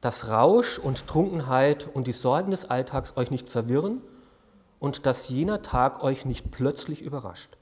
dass 0.00 0.28
Rausch 0.28 0.78
und 0.78 1.06
Trunkenheit 1.06 1.88
und 1.92 2.06
die 2.06 2.12
Sorgen 2.12 2.50
des 2.50 2.64
Alltags 2.64 3.16
euch 3.16 3.30
nicht 3.30 3.48
verwirren 3.48 4.00
und 4.78 5.04
dass 5.06 5.28
jener 5.28 5.62
Tag 5.62 6.02
euch 6.02 6.24
nicht 6.24 6.50
plötzlich 6.50 7.02
überrascht. 7.02 7.56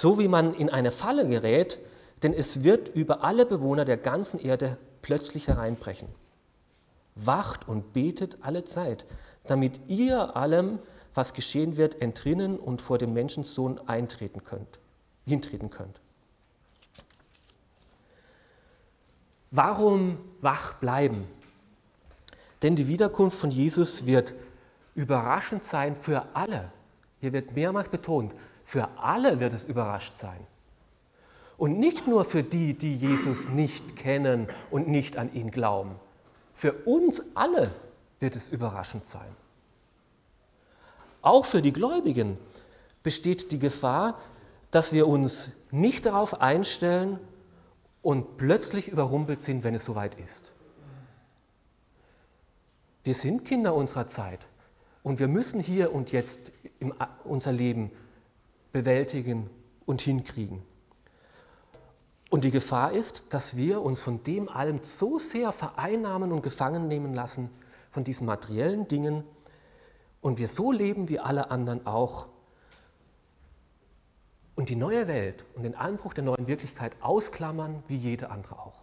So 0.00 0.16
wie 0.20 0.28
man 0.28 0.54
in 0.54 0.70
eine 0.70 0.92
Falle 0.92 1.26
gerät, 1.26 1.80
denn 2.22 2.32
es 2.32 2.62
wird 2.62 2.88
über 2.88 3.24
alle 3.24 3.44
Bewohner 3.44 3.84
der 3.84 3.96
ganzen 3.96 4.38
Erde 4.38 4.78
plötzlich 5.02 5.48
hereinbrechen. 5.48 6.06
Wacht 7.16 7.66
und 7.66 7.94
betet 7.94 8.38
alle 8.42 8.62
Zeit, 8.62 9.06
damit 9.48 9.80
ihr 9.88 10.36
allem 10.36 10.78
was 11.14 11.34
geschehen 11.34 11.76
wird, 11.76 12.00
entrinnen 12.00 12.60
und 12.60 12.80
vor 12.80 12.98
dem 12.98 13.12
Menschensohn 13.12 13.80
eintreten 13.88 14.44
könnt, 14.44 14.78
hintreten 15.26 15.68
könnt. 15.68 16.00
Warum 19.50 20.18
wach 20.40 20.74
bleiben? 20.74 21.26
Denn 22.62 22.76
die 22.76 22.86
Wiederkunft 22.86 23.36
von 23.36 23.50
Jesus 23.50 24.06
wird 24.06 24.32
überraschend 24.94 25.64
sein 25.64 25.96
für 25.96 26.24
alle. 26.34 26.70
Hier 27.20 27.32
wird 27.32 27.56
mehrmals 27.56 27.88
betont, 27.88 28.32
für 28.68 28.86
alle 28.98 29.40
wird 29.40 29.54
es 29.54 29.64
überrascht 29.64 30.18
sein. 30.18 30.46
Und 31.56 31.78
nicht 31.78 32.06
nur 32.06 32.26
für 32.26 32.42
die, 32.42 32.74
die 32.74 32.98
Jesus 32.98 33.48
nicht 33.48 33.96
kennen 33.96 34.46
und 34.70 34.88
nicht 34.88 35.16
an 35.16 35.32
ihn 35.32 35.50
glauben. 35.50 35.94
Für 36.52 36.74
uns 36.84 37.22
alle 37.34 37.70
wird 38.20 38.36
es 38.36 38.46
überraschend 38.46 39.06
sein. 39.06 39.34
Auch 41.22 41.46
für 41.46 41.62
die 41.62 41.72
Gläubigen 41.72 42.36
besteht 43.02 43.52
die 43.52 43.58
Gefahr, 43.58 44.20
dass 44.70 44.92
wir 44.92 45.08
uns 45.08 45.52
nicht 45.70 46.04
darauf 46.04 46.42
einstellen 46.42 47.18
und 48.02 48.36
plötzlich 48.36 48.88
überrumpelt 48.88 49.40
sind, 49.40 49.64
wenn 49.64 49.74
es 49.74 49.86
soweit 49.86 50.14
ist. 50.16 50.52
Wir 53.02 53.14
sind 53.14 53.46
Kinder 53.46 53.74
unserer 53.74 54.06
Zeit 54.08 54.40
Und 55.02 55.20
wir 55.20 55.28
müssen 55.28 55.58
hier 55.58 55.94
und 55.94 56.12
jetzt 56.12 56.52
unser 57.24 57.52
Leben 57.52 57.90
bewältigen 58.78 59.50
und 59.86 60.00
hinkriegen. 60.00 60.62
Und 62.30 62.44
die 62.44 62.52
Gefahr 62.52 62.92
ist, 62.92 63.24
dass 63.30 63.56
wir 63.56 63.82
uns 63.82 64.02
von 64.02 64.22
dem 64.22 64.48
allem 64.48 64.84
so 64.84 65.18
sehr 65.18 65.50
vereinnahmen 65.50 66.30
und 66.30 66.42
gefangen 66.42 66.86
nehmen 66.86 67.12
lassen, 67.12 67.50
von 67.90 68.04
diesen 68.04 68.26
materiellen 68.26 68.86
Dingen, 68.86 69.24
und 70.20 70.38
wir 70.38 70.48
so 70.48 70.70
leben 70.70 71.08
wie 71.08 71.18
alle 71.18 71.50
anderen 71.50 71.86
auch, 71.86 72.26
und 74.54 74.68
die 74.68 74.76
neue 74.76 75.08
Welt 75.08 75.44
und 75.54 75.62
den 75.64 75.74
Anbruch 75.74 76.14
der 76.14 76.24
neuen 76.24 76.46
Wirklichkeit 76.46 76.92
ausklammern 77.00 77.82
wie 77.88 77.96
jede 77.96 78.30
andere 78.30 78.58
auch. 78.58 78.82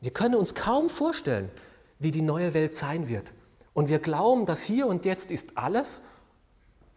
Wir 0.00 0.12
können 0.12 0.34
uns 0.34 0.54
kaum 0.54 0.88
vorstellen, 0.88 1.50
wie 1.98 2.10
die 2.10 2.22
neue 2.22 2.54
Welt 2.54 2.74
sein 2.74 3.08
wird. 3.08 3.32
Und 3.74 3.88
wir 3.88 3.98
glauben, 3.98 4.46
dass 4.46 4.62
hier 4.62 4.86
und 4.86 5.04
jetzt 5.04 5.30
ist 5.30 5.56
alles. 5.56 6.02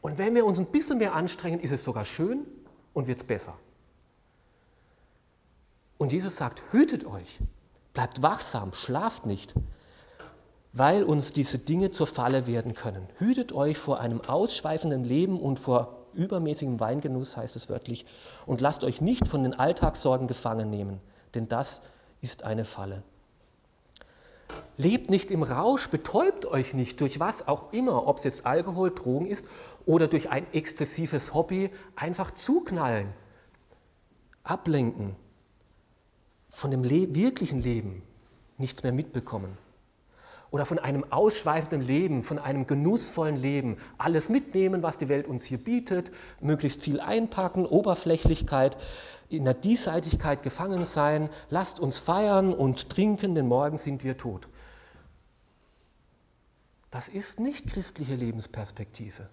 Und 0.06 0.20
wenn 0.20 0.36
wir 0.36 0.46
uns 0.46 0.60
ein 0.60 0.68
bisschen 0.68 1.00
mehr 1.00 1.16
anstrengen, 1.16 1.60
ist 1.60 1.72
es 1.72 1.84
sogar 1.84 2.06
schön 2.06 2.46
und 2.94 3.08
wird 3.08 3.18
es 3.18 3.24
besser. 3.24 3.56
Und 5.98 6.12
Jesus 6.12 6.36
sagt, 6.36 6.62
hütet 6.70 7.08
euch, 7.08 7.40
bleibt 7.92 8.22
wachsam, 8.22 8.72
schlaft 8.76 9.26
nicht, 9.26 9.56
weil 10.74 11.04
uns 11.04 11.34
diese 11.34 11.58
Dinge 11.58 11.90
zur 11.90 12.06
Falle 12.06 12.46
werden 12.46 12.76
können. 12.76 13.08
Hütet 13.18 13.52
euch 13.52 13.80
vor 13.80 14.00
einem 14.00 14.22
ausschweifenden 14.22 15.04
Leben 15.04 15.40
und 15.40 15.58
vor 15.58 16.06
übermäßigem 16.14 16.80
Weingenuss, 16.80 17.36
heißt 17.36 17.56
es 17.56 17.68
wörtlich, 17.68 18.06
und 18.46 18.62
lasst 18.62 18.84
euch 18.84 19.02
nicht 19.02 19.28
von 19.28 19.42
den 19.42 19.56
Alltagssorgen 19.56 20.28
gefangen 20.28 20.70
nehmen, 20.70 21.02
denn 21.34 21.48
das 21.48 21.82
ist 22.22 22.44
eine 22.44 22.64
Falle. 22.64 23.02
Lebt 24.78 25.10
nicht 25.10 25.32
im 25.32 25.44
Rausch, 25.44 25.90
betäubt 25.90 26.46
euch 26.46 26.74
nicht 26.74 27.00
durch 27.00 27.20
was 27.20 27.48
auch 27.48 27.72
immer, 27.72 28.08
ob 28.08 28.18
es 28.18 28.26
jetzt 28.26 28.46
Alkohol, 28.46 28.92
Drogen 28.92 29.26
ist 29.26 29.46
oder 29.86 30.08
durch 30.08 30.30
ein 30.30 30.46
exzessives 30.54 31.34
Hobby, 31.34 31.70
einfach 31.96 32.32
zuknallen, 32.32 33.14
ablenken, 34.44 35.16
von 36.50 36.72
dem 36.72 36.84
Le 36.84 37.14
wirklichen 37.16 37.60
Leben 37.60 38.02
nichts 38.58 38.84
mehr 38.84 38.94
mitbekommen. 38.94 39.58
Oder 40.52 40.66
von 40.66 40.80
einem 40.80 41.12
ausschweifenden 41.12 41.82
Leben, 41.82 42.24
von 42.24 42.40
einem 42.40 42.66
genussvollen 42.66 43.36
Leben, 43.36 43.78
alles 43.98 44.30
mitnehmen, 44.30 44.84
was 44.84 44.98
die 44.98 45.10
Welt 45.10 45.28
uns 45.28 45.44
hier 45.44 45.58
bietet, 45.58 46.12
möglichst 46.40 46.82
viel 46.82 47.02
einpacken, 47.02 47.66
Oberflächlichkeit, 47.66 48.78
in 49.30 49.46
der 49.46 49.54
Diesseitigkeit 49.54 50.44
gefangen 50.44 50.86
sein, 50.86 51.30
lasst 51.50 51.80
uns 51.80 51.98
feiern 51.98 52.54
und 52.54 52.90
trinken, 52.90 53.36
denn 53.36 53.48
morgen 53.48 53.78
sind 53.78 54.04
wir 54.04 54.18
tot. 54.18 54.48
Das 56.92 57.10
ist 57.10 57.40
nicht 57.40 57.68
christliche 57.68 58.16
Lebensperspektive. 58.16 59.30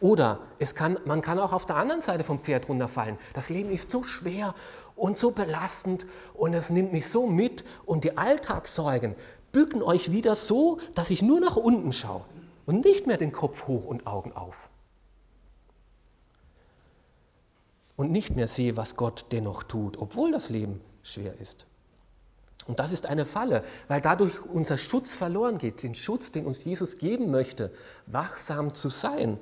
Oder 0.00 0.40
es 0.58 0.74
kann, 0.74 0.98
man 1.06 1.22
kann 1.22 1.38
auch 1.38 1.52
auf 1.52 1.66
der 1.66 1.76
anderen 1.76 2.02
Seite 2.02 2.24
vom 2.24 2.38
Pferd 2.38 2.68
runterfallen. 2.68 3.18
Das 3.32 3.48
Leben 3.48 3.70
ist 3.70 3.90
so 3.90 4.02
schwer 4.02 4.54
und 4.96 5.16
so 5.16 5.30
belastend 5.30 6.04
und 6.34 6.52
es 6.52 6.70
nimmt 6.70 6.92
mich 6.92 7.08
so 7.08 7.26
mit 7.26 7.64
und 7.86 8.04
die 8.04 8.18
Alltagssorgen 8.18 9.14
bücken 9.50 9.82
euch 9.82 10.10
wieder 10.12 10.36
so, 10.36 10.78
dass 10.94 11.10
ich 11.10 11.22
nur 11.22 11.40
nach 11.40 11.56
unten 11.56 11.92
schaue 11.92 12.24
und 12.66 12.84
nicht 12.84 13.06
mehr 13.06 13.16
den 13.16 13.32
Kopf 13.32 13.66
hoch 13.66 13.86
und 13.86 14.06
Augen 14.06 14.32
auf. 14.32 14.68
Und 17.96 18.10
nicht 18.10 18.34
mehr 18.34 18.48
sehe, 18.48 18.76
was 18.76 18.96
Gott 18.96 19.26
dennoch 19.32 19.62
tut, 19.62 19.96
obwohl 19.98 20.32
das 20.32 20.50
Leben 20.50 20.80
schwer 21.02 21.38
ist. 21.40 21.66
Und 22.66 22.78
das 22.78 22.92
ist 22.92 23.06
eine 23.06 23.26
Falle, 23.26 23.62
weil 23.88 24.00
dadurch 24.00 24.40
unser 24.42 24.78
Schutz 24.78 25.16
verloren 25.16 25.58
geht, 25.58 25.82
den 25.82 25.94
Schutz, 25.94 26.32
den 26.32 26.46
uns 26.46 26.64
Jesus 26.64 26.98
geben 26.98 27.30
möchte, 27.30 27.72
wachsam 28.06 28.72
zu 28.72 28.88
sein. 28.88 29.38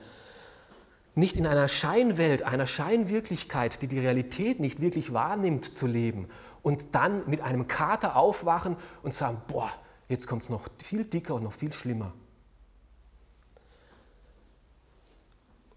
Nicht 1.14 1.36
in 1.36 1.46
einer 1.46 1.68
Scheinwelt, 1.68 2.42
einer 2.42 2.66
Scheinwirklichkeit, 2.66 3.80
die 3.82 3.86
die 3.86 4.00
Realität 4.00 4.60
nicht 4.60 4.80
wirklich 4.80 5.12
wahrnimmt, 5.12 5.76
zu 5.76 5.86
leben 5.86 6.28
und 6.62 6.94
dann 6.94 7.28
mit 7.28 7.42
einem 7.42 7.68
Kater 7.68 8.16
aufwachen 8.16 8.76
und 9.02 9.14
sagen, 9.14 9.40
boah, 9.46 9.70
jetzt 10.08 10.26
kommt 10.26 10.42
es 10.42 10.48
noch 10.48 10.66
viel 10.82 11.04
dicker 11.04 11.34
und 11.34 11.44
noch 11.44 11.52
viel 11.52 11.72
schlimmer. 11.72 12.14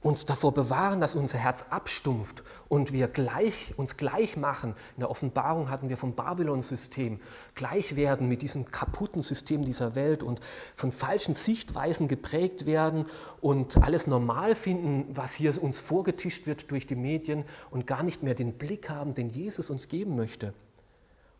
Uns 0.05 0.27
davor 0.27 0.53
bewahren, 0.53 1.01
dass 1.01 1.15
unser 1.15 1.39
Herz 1.39 1.65
abstumpft 1.71 2.43
und 2.67 2.91
wir 2.91 3.07
gleich, 3.07 3.73
uns 3.75 3.97
gleich 3.97 4.37
machen. 4.37 4.75
In 4.95 4.99
der 4.99 5.09
Offenbarung 5.09 5.71
hatten 5.71 5.89
wir 5.89 5.97
vom 5.97 6.13
Babylon-System 6.13 7.19
gleich 7.55 7.95
werden 7.95 8.27
mit 8.27 8.43
diesem 8.43 8.69
kaputten 8.69 9.23
System 9.23 9.65
dieser 9.65 9.95
Welt 9.95 10.21
und 10.21 10.41
von 10.75 10.91
falschen 10.91 11.33
Sichtweisen 11.33 12.07
geprägt 12.07 12.67
werden 12.67 13.07
und 13.41 13.77
alles 13.77 14.05
normal 14.05 14.53
finden, 14.53 15.07
was 15.09 15.33
hier 15.33 15.59
uns 15.61 15.79
vorgetischt 15.79 16.45
wird 16.45 16.69
durch 16.69 16.85
die 16.85 16.95
Medien 16.95 17.43
und 17.71 17.87
gar 17.87 18.03
nicht 18.03 18.21
mehr 18.21 18.35
den 18.35 18.59
Blick 18.59 18.91
haben, 18.91 19.15
den 19.15 19.31
Jesus 19.31 19.71
uns 19.71 19.87
geben 19.87 20.15
möchte. 20.15 20.53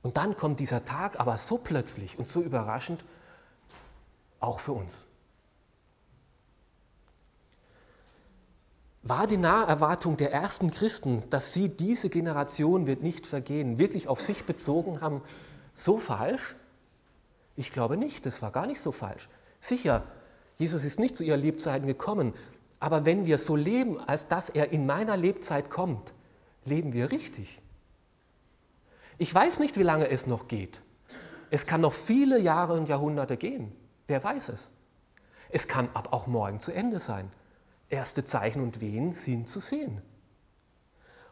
Und 0.01 0.17
dann 0.17 0.35
kommt 0.35 0.59
dieser 0.59 0.83
Tag 0.83 1.19
aber 1.19 1.37
so 1.37 1.59
plötzlich 1.59 2.17
und 2.17 2.27
so 2.27 2.41
überraschend, 2.41 3.05
auch 4.39 4.59
für 4.59 4.73
uns. 4.73 5.05
War 9.07 9.27
die 9.27 9.37
Naherwartung 9.37 10.17
der 10.17 10.33
ersten 10.33 10.71
Christen, 10.71 11.21
dass 11.29 11.53
sie 11.53 11.69
diese 11.69 12.09
Generation 12.09 12.87
wird 12.87 13.03
nicht 13.03 13.27
vergehen, 13.27 13.77
wirklich 13.77 14.07
auf 14.07 14.19
sich 14.19 14.45
bezogen 14.45 14.99
haben, 14.99 15.21
so 15.75 15.99
falsch? 15.99 16.55
Ich 17.55 17.71
glaube 17.71 17.97
nicht, 17.97 18.25
das 18.25 18.41
war 18.41 18.49
gar 18.49 18.65
nicht 18.65 18.81
so 18.81 18.91
falsch. 18.91 19.29
Sicher, 19.59 20.01
Jesus 20.57 20.83
ist 20.83 20.99
nicht 20.99 21.15
zu 21.15 21.23
ihrer 21.23 21.37
Lebzeiten 21.37 21.85
gekommen, 21.85 22.33
aber 22.79 23.05
wenn 23.05 23.27
wir 23.27 23.37
so 23.37 23.55
leben, 23.55 23.99
als 23.99 24.27
dass 24.27 24.49
er 24.49 24.71
in 24.71 24.87
meiner 24.87 25.17
Lebzeit 25.17 25.69
kommt, 25.69 26.15
leben 26.63 26.91
wir 26.91 27.11
richtig. 27.11 27.61
Ich 29.19 29.33
weiß 29.33 29.59
nicht, 29.59 29.77
wie 29.77 29.83
lange 29.83 30.09
es 30.09 30.25
noch 30.25 30.47
geht. 30.47 30.81
Es 31.51 31.67
kann 31.67 31.81
noch 31.81 31.93
viele 31.93 32.39
Jahre 32.39 32.73
und 32.73 32.89
Jahrhunderte 32.89 33.37
gehen. 33.37 33.71
Wer 34.07 34.23
weiß 34.23 34.49
es? 34.49 34.71
Es 35.49 35.67
kann 35.67 35.89
aber 35.93 36.11
auch 36.11 36.25
morgen 36.25 36.59
zu 36.59 36.71
Ende 36.71 36.99
sein. 36.99 37.31
Erste 37.89 38.23
Zeichen 38.23 38.61
und 38.61 38.81
Wehen 38.81 39.13
sind 39.13 39.47
zu 39.47 39.59
sehen. 39.59 40.01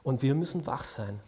Und 0.04 0.22
wir 0.22 0.36
müssen 0.36 0.66
wach 0.66 0.84
sein. 0.84 1.20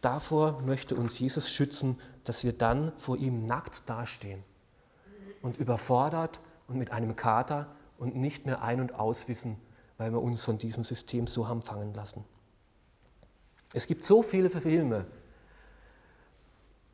Davor 0.00 0.62
möchte 0.62 0.96
uns 0.96 1.18
Jesus 1.18 1.50
schützen, 1.50 2.00
dass 2.24 2.42
wir 2.42 2.52
dann 2.52 2.92
vor 2.98 3.16
ihm 3.16 3.46
nackt 3.46 3.88
dastehen 3.88 4.42
und 5.42 5.58
überfordert 5.58 6.40
und 6.66 6.76
mit 6.76 6.90
einem 6.90 7.14
Kater 7.14 7.74
und 7.98 8.16
nicht 8.16 8.46
mehr 8.46 8.62
ein- 8.62 8.80
und 8.80 8.94
auswissen, 8.94 9.56
weil 9.98 10.12
wir 10.12 10.20
uns 10.20 10.42
von 10.44 10.58
diesem 10.58 10.82
System 10.82 11.26
so 11.26 11.46
haben 11.46 11.62
fangen 11.62 11.94
lassen. 11.94 12.24
Es 13.74 13.86
gibt 13.86 14.04
so 14.04 14.22
viele 14.22 14.50
Filme, 14.50 15.06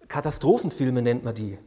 Katastrophenfilme 0.08 1.02
nennt 1.02 1.24
man 1.24 1.34
die. 1.34 1.58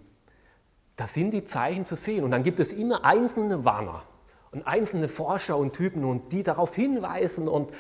Da 0.96 1.08
sind 1.08 1.32
die 1.32 1.44
Zeichen 1.44 1.86
zu 1.86 1.96
sehen 1.96 2.24
und 2.24 2.32
dann 2.32 2.44
gibt 2.44 2.60
es 2.60 2.74
immer 2.74 3.06
einzelne 3.06 3.66
Warner 3.66 4.04
und 4.52 4.68
einzelne 4.68 5.10
Forscher 5.10 5.58
und 5.58 5.74
Typen 5.74 6.04
und 6.04 6.32
die 6.32 6.44
darauf 6.44 6.76
hinweisen 6.76 7.48
und, 7.48 7.72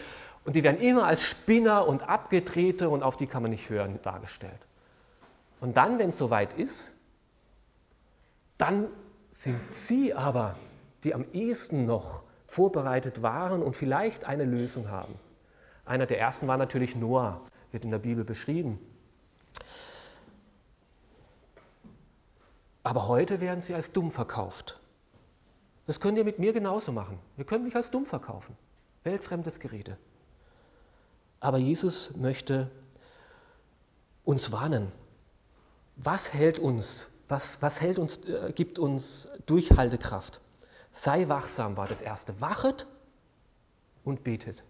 und 0.46 0.56
die 0.56 0.64
werden 0.64 0.82
immer 0.82 1.06
als 1.06 1.24
Spinner 1.24 1.88
und 1.88 2.08
Abgedrehte 2.08 2.90
und 2.90 3.04
auf 3.04 3.18
die 3.18 3.28
kann 3.28 3.42
man 3.42 3.52
nicht 3.52 3.70
hören 3.70 4.00
dargestellt. 4.02 4.60
Und 5.60 5.78
dann, 5.78 6.00
wenn 6.00 6.10
es 6.10 6.18
soweit 6.18 6.54
ist, 6.54 6.94
dann 8.58 8.88
sind 9.32 9.72
sie 9.72 10.14
aber, 10.14 10.56
die 11.04 11.14
am 11.14 11.26
ehesten 11.34 11.86
noch 11.86 12.24
vorbereitet 12.46 13.22
waren 13.22 13.64
und 13.64 13.76
vielleicht 13.76 14.26
eine 14.26 14.44
Lösung 14.44 14.90
haben. 14.90 15.16
Einer 15.86 16.06
der 16.06 16.20
ersten 16.20 16.48
war 16.48 16.58
natürlich 16.58 16.96
Noah, 16.96 17.42
wird 17.72 17.86
in 17.86 17.92
der 17.92 18.00
Bibel 18.00 18.24
beschrieben. 18.24 18.80
Aber 22.84 23.08
heute 23.08 23.40
werden 23.40 23.62
sie 23.62 23.74
als 23.74 23.92
dumm 23.92 24.12
verkauft. 24.12 24.81
Das 25.88 26.00
könnt 26.00 26.18
ihr 26.18 26.24
mit 26.24 26.40
mir 26.40 26.54
genauso 26.54 26.92
machen. 26.92 27.20
Ihr 27.38 27.46
könnt 27.46 27.64
mich 27.64 27.76
als 27.76 27.92
dumm 27.92 28.06
verkaufen. 28.06 28.56
Weltfremdes 29.04 29.60
Gerede. 29.60 29.98
Aber 31.40 31.58
Jesus 31.58 32.16
möchte 32.16 32.70
uns 34.24 34.52
warnen. 34.52 34.92
Was 35.96 36.34
hält 36.34 36.60
uns, 36.60 37.10
was, 37.28 37.62
was 37.62 37.82
hält 37.82 38.00
uns, 38.00 38.18
äh, 38.26 38.54
gibt 38.56 38.80
uns 38.80 39.28
Durchhaltekraft? 39.48 40.40
Sei 40.92 41.28
wachsam 41.30 41.78
war 41.78 41.88
das 41.88 42.02
Erste. 42.02 42.40
Wachet 42.42 42.86
und 44.04 44.24
betet. 44.24 44.64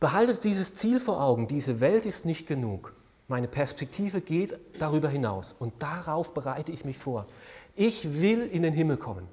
Behaltet 0.00 0.44
dieses 0.44 0.74
Ziel 0.74 1.00
vor 1.00 1.22
Augen. 1.22 1.48
Diese 1.48 1.80
Welt 1.80 2.04
ist 2.04 2.24
nicht 2.24 2.46
genug. 2.46 2.94
Meine 3.28 3.48
Perspektive 3.48 4.20
geht 4.20 4.58
darüber 4.78 5.08
hinaus 5.08 5.54
und 5.58 5.82
darauf 5.82 6.34
bereite 6.34 6.72
ich 6.72 6.84
mich 6.84 6.98
vor. 6.98 7.26
Ich 7.74 8.20
will 8.20 8.42
in 8.42 8.62
den 8.62 8.74
Himmel 8.74 8.96
kommen. 8.96 9.26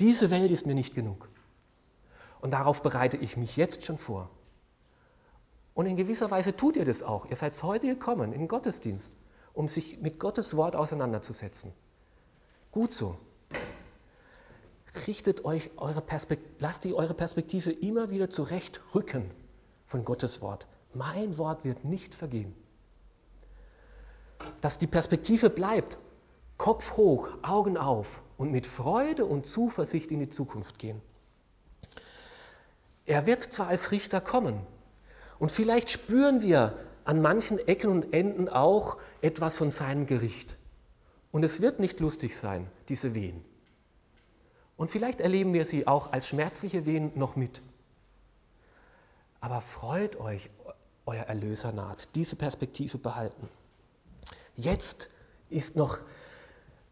Diese 0.00 0.30
Welt 0.30 0.50
ist 0.50 0.66
mir 0.66 0.74
nicht 0.74 0.94
genug. 0.94 1.28
Und 2.40 2.52
darauf 2.52 2.82
bereite 2.82 3.16
ich 3.16 3.36
mich 3.36 3.56
jetzt 3.56 3.84
schon 3.84 3.98
vor. 3.98 4.30
Und 5.74 5.86
in 5.86 5.96
gewisser 5.96 6.30
Weise 6.30 6.56
tut 6.56 6.76
ihr 6.76 6.84
das 6.84 7.02
auch. 7.02 7.26
Ihr 7.26 7.36
seid 7.36 7.60
heute 7.62 7.86
gekommen 7.86 8.32
in 8.32 8.40
den 8.40 8.48
Gottesdienst. 8.48 9.12
um 9.58 9.66
sich 9.66 9.98
mit 9.98 10.20
Gottes 10.20 10.56
Wort 10.56 10.76
auseinanderzusetzen. 10.76 11.72
Gut 12.70 12.92
so. 12.92 13.18
Richtet 15.08 15.44
euch 15.44 15.72
eure 15.76 16.00
Perspektive, 16.00 16.48
lasst 16.60 16.84
ihr 16.84 16.94
eure 16.94 17.14
Perspektive 17.14 17.72
immer 17.72 18.10
wieder 18.10 18.30
zurechtrücken 18.30 19.32
von 19.86 20.04
Gottes 20.04 20.40
Wort. 20.42 20.68
Mein 20.94 21.38
Wort 21.38 21.64
wird 21.64 21.84
nicht 21.84 22.14
vergehen. 22.14 22.54
Dass 24.60 24.78
die 24.78 24.86
Perspektive 24.86 25.50
bleibt, 25.50 25.98
Kopf 26.56 26.96
hoch, 26.96 27.28
Augen 27.42 27.76
auf 27.76 28.22
und 28.38 28.50
mit 28.50 28.66
Freude 28.66 29.26
und 29.26 29.46
Zuversicht 29.46 30.10
in 30.10 30.20
die 30.20 30.30
Zukunft 30.30 30.78
gehen. 30.78 31.02
Er 33.04 33.26
wird 33.26 33.42
zwar 33.42 33.66
als 33.66 33.90
Richter 33.90 34.22
kommen 34.22 34.66
und 35.38 35.52
vielleicht 35.52 35.90
spüren 35.90 36.40
wir 36.40 36.78
an 37.04 37.20
manchen 37.20 37.58
Ecken 37.58 37.90
und 37.90 38.14
Enden 38.14 38.48
auch 38.48 38.98
etwas 39.20 39.56
von 39.56 39.70
seinem 39.70 40.06
Gericht. 40.06 40.56
Und 41.30 41.42
es 41.42 41.60
wird 41.60 41.80
nicht 41.80 42.00
lustig 42.00 42.36
sein, 42.36 42.70
diese 42.88 43.14
Wehen. 43.14 43.44
Und 44.76 44.90
vielleicht 44.90 45.20
erleben 45.20 45.52
wir 45.54 45.64
sie 45.64 45.86
auch 45.86 46.12
als 46.12 46.28
schmerzliche 46.28 46.86
Wehen 46.86 47.12
noch 47.16 47.34
mit. 47.34 47.60
Aber 49.40 49.60
freut 49.60 50.16
euch, 50.16 50.50
euer 51.06 51.24
Erlöser 51.24 51.72
naht. 51.72 52.08
Diese 52.14 52.36
Perspektive 52.36 52.98
behalten. 52.98 53.48
Jetzt 54.56 55.10
ist 55.48 55.76
noch, 55.76 55.98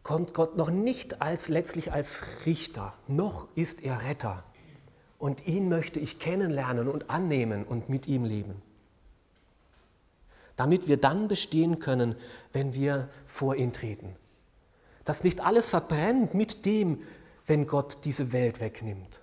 kommt 0.07 0.33
Gott 0.33 0.55
noch 0.55 0.71
nicht 0.71 1.21
als 1.21 1.49
letztlich 1.49 1.91
als 1.91 2.45
Richter, 2.45 2.93
noch 3.09 3.49
ist 3.55 3.83
er 3.83 4.03
Retter. 4.03 4.41
Und 5.19 5.45
ihn 5.47 5.67
möchte 5.67 5.99
ich 5.99 6.17
kennenlernen 6.17 6.87
und 6.87 7.09
annehmen 7.09 7.65
und 7.65 7.89
mit 7.89 8.07
ihm 8.07 8.23
leben. 8.23 8.61
Damit 10.55 10.87
wir 10.87 10.95
dann 10.95 11.27
bestehen 11.27 11.79
können, 11.79 12.15
wenn 12.53 12.73
wir 12.73 13.09
vor 13.25 13.57
ihn 13.57 13.73
treten. 13.73 14.15
Dass 15.03 15.25
nicht 15.25 15.41
alles 15.41 15.67
verbrennt 15.71 16.33
mit 16.33 16.65
dem, 16.65 17.03
wenn 17.45 17.67
Gott 17.67 18.05
diese 18.05 18.31
Welt 18.31 18.61
wegnimmt. 18.61 19.19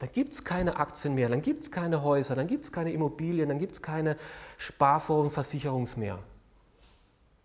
Dann 0.00 0.10
gibt 0.10 0.32
es 0.32 0.42
keine 0.42 0.74
Aktien 0.74 1.14
mehr, 1.14 1.28
dann 1.28 1.42
gibt 1.42 1.62
es 1.62 1.70
keine 1.70 2.02
Häuser, 2.02 2.34
dann 2.34 2.48
gibt 2.48 2.64
es 2.64 2.72
keine 2.72 2.90
Immobilien, 2.90 3.48
dann 3.48 3.60
gibt 3.60 3.74
es 3.74 3.82
keine 3.82 4.16
Sparfonds, 4.58 5.32
Versicherungs 5.32 5.96
mehr. 5.96 6.18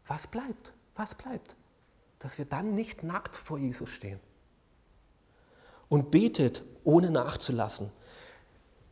Was 0.08 0.26
bleibt? 0.26 0.74
Was 0.98 1.16
bleibt? 1.16 1.56
Dass 2.20 2.38
wir 2.38 2.46
dann 2.46 2.76
nicht 2.76 3.04
nackt 3.04 3.38
vor 3.38 3.58
Jesus 3.58 3.90
stehen. 3.90 4.20
Und 5.90 6.12
betet, 6.12 6.64
ohne 6.84 7.12
nachzulassen. 7.12 7.92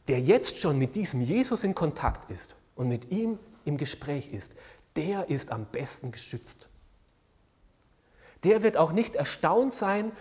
Der 0.07 0.21
jetzt 0.21 0.57
schon 0.57 0.77
mit 0.77 0.95
diesem 0.95 1.19
Jesus 1.19 1.63
in 1.63 1.75
Kontakt 1.75 2.31
ist 2.31 2.55
und 2.75 2.87
mit 2.87 3.11
ihm 3.11 3.39
im 3.65 3.77
Gespräch 3.77 4.31
ist, 4.31 4.55
der 4.95 5.29
ist 5.29 5.51
am 5.51 5.65
besten 5.65 6.11
geschützt. 6.11 6.69
Der 8.43 8.63
wird 8.63 8.77
auch 8.77 8.91
nicht 8.91 9.15
erstaunt 9.15 9.73
sein, 9.73 10.11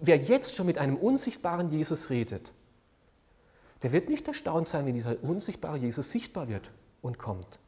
wer 0.00 0.16
jetzt 0.16 0.54
schon 0.54 0.66
mit 0.66 0.78
einem 0.78 0.96
unsichtbaren 0.96 1.70
Jesus 1.70 2.08
redet 2.08 2.52
der 3.82 3.92
wird 3.92 4.08
nicht 4.08 4.26
erstaunt 4.26 4.68
sein, 4.68 4.86
wenn 4.86 4.94
dieser 4.94 5.22
unsichtbare 5.22 5.76
Jesus 5.76 6.10
sichtbar 6.10 6.48
wird 6.48 6.70
und 7.00 7.18
kommt. 7.18 7.58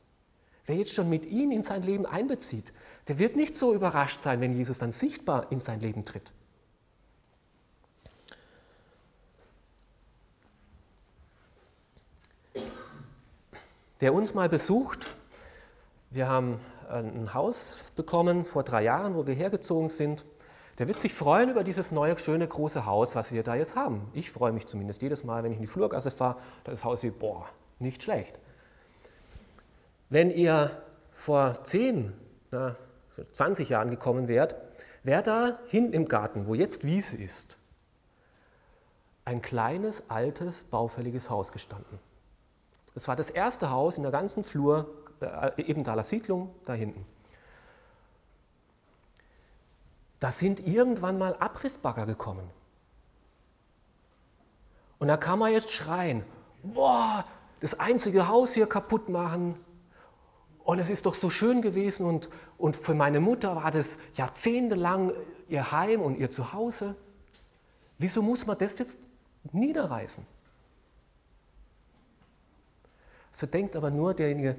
Wer 0.70 0.76
jetzt 0.76 0.94
schon 0.94 1.09
mit 1.09 1.26
ihm 1.26 1.50
in 1.50 1.64
sein 1.64 1.83
Leben 1.83 2.06
einbezieht, 2.06 2.72
der 3.09 3.18
wird 3.18 3.35
nicht 3.35 3.56
so 3.56 3.74
überrascht 3.74 4.22
sein, 4.22 4.40
wenn 4.40 4.54
Jesus 4.54 4.78
dann 4.78 4.92
sichtbar 4.92 5.50
in 5.50 5.59
sein 5.59 5.80
Leben 5.80 6.04
tritt. 6.04 6.33
Wer 13.98 14.14
uns 14.14 14.33
mal 14.33 14.48
besucht, 14.48 15.12
wir 16.11 16.28
haben 16.28 16.61
ein 16.88 17.35
Haus 17.35 17.80
bekommen 17.96 18.44
vor 18.44 18.62
drei 18.62 18.85
Jahren, 18.85 19.16
wo 19.16 19.26
wir 19.26 19.35
hergezogen 19.35 19.88
sind. 19.88 20.24
Der 20.78 20.87
wird 20.87 21.00
sich 21.00 21.12
freuen 21.12 21.50
über 21.50 21.64
dieses 21.64 21.90
neue, 21.90 22.16
schöne, 22.16 22.46
große 22.46 22.87
Haus, 22.87 23.16
was 23.16 23.33
wir 23.33 23.42
da 23.42 23.56
jetzt 23.56 23.74
haben. 23.74 24.09
Ich 24.12 24.30
freue 24.30 24.52
mich 24.52 24.66
zumindest 24.66 25.02
jedes 25.02 25.24
Mal, 25.24 25.42
wenn 25.42 25.50
ich 25.50 25.59
in 25.59 25.62
die 25.62 25.66
Flurgasse 25.66 26.12
fahre, 26.12 26.37
da 26.62 26.70
ist 26.70 26.83
das 26.83 26.85
Haus 26.85 27.02
wie, 27.02 27.11
boah, 27.11 27.48
nicht 27.80 28.04
schlecht. 28.04 28.38
Wenn 30.11 30.31
ihr 30.31 30.70
vor 31.12 31.64
10, 31.64 32.12
na, 32.51 32.77
20 33.33 33.68
Jahren 33.70 33.90
gekommen 33.90 34.29
wärt, 34.29 34.55
wäre 35.03 35.23
da 35.23 35.59
hinten 35.66 35.94
im 35.94 36.09
Garten, 36.09 36.46
wo 36.46 36.55
jetzt 36.55 36.85
Wiese 36.85 37.16
ist, 37.16 37.57
ein 39.25 39.40
kleines, 39.40 40.03
altes, 40.09 40.64
baufälliges 40.64 41.31
Haus 41.31 41.53
gestanden. 41.53 41.99
Es 42.94 43.09
war 43.09 43.16
das 43.16 43.31
erste 43.31 43.70
Haus 43.70 43.96
in 43.96 44.03
der 44.03 44.12
ganzen 44.12 44.44
Flur, 44.44 44.92
äh, 45.20 45.62
Ebenthaler 45.62 46.03
Siedlung, 46.03 46.55
da 46.66 46.75
hinten. 46.75 47.07
da 50.20 50.31
sind 50.31 50.61
irgendwann 50.61 51.18
mal 51.18 51.35
Abrissbagger 51.40 52.07
gekommen. 52.07 52.49
Und 54.99 55.09
da 55.09 55.16
kann 55.16 55.38
man 55.38 55.51
jetzt 55.51 55.73
schreien, 55.73 56.25
boah, 56.62 57.25
das 57.61 57.81
einzige 57.81 58.29
Haus 58.29 58.53
hier 58.53 58.66
kaputt 58.66 59.09
machen. 59.09 59.59
Und 60.64 60.79
es 60.79 60.90
ist 60.90 61.07
doch 61.07 61.14
so 61.14 61.31
schön 61.31 61.62
gewesen 61.62 62.07
und, 62.07 62.29
und 62.59 62.77
für 62.77 62.94
meine 62.94 63.20
Mutter 63.20 63.57
war 63.57 63.70
das 63.70 63.99
jahrzehntelang 64.14 65.12
ihr 65.49 65.73
Heim 65.73 66.01
und 66.01 66.18
ihr 66.18 66.31
Zuhause. 66.31 66.96
Wieso 67.99 68.23
muss 68.23 68.46
man 68.46 68.59
das 68.59 68.79
jetzt 68.79 68.99
niederreißen? 69.53 70.25
So 73.33 73.46
denkt 73.46 73.77
aber 73.77 73.90
nur 73.90 74.14
derjenige, 74.14 74.59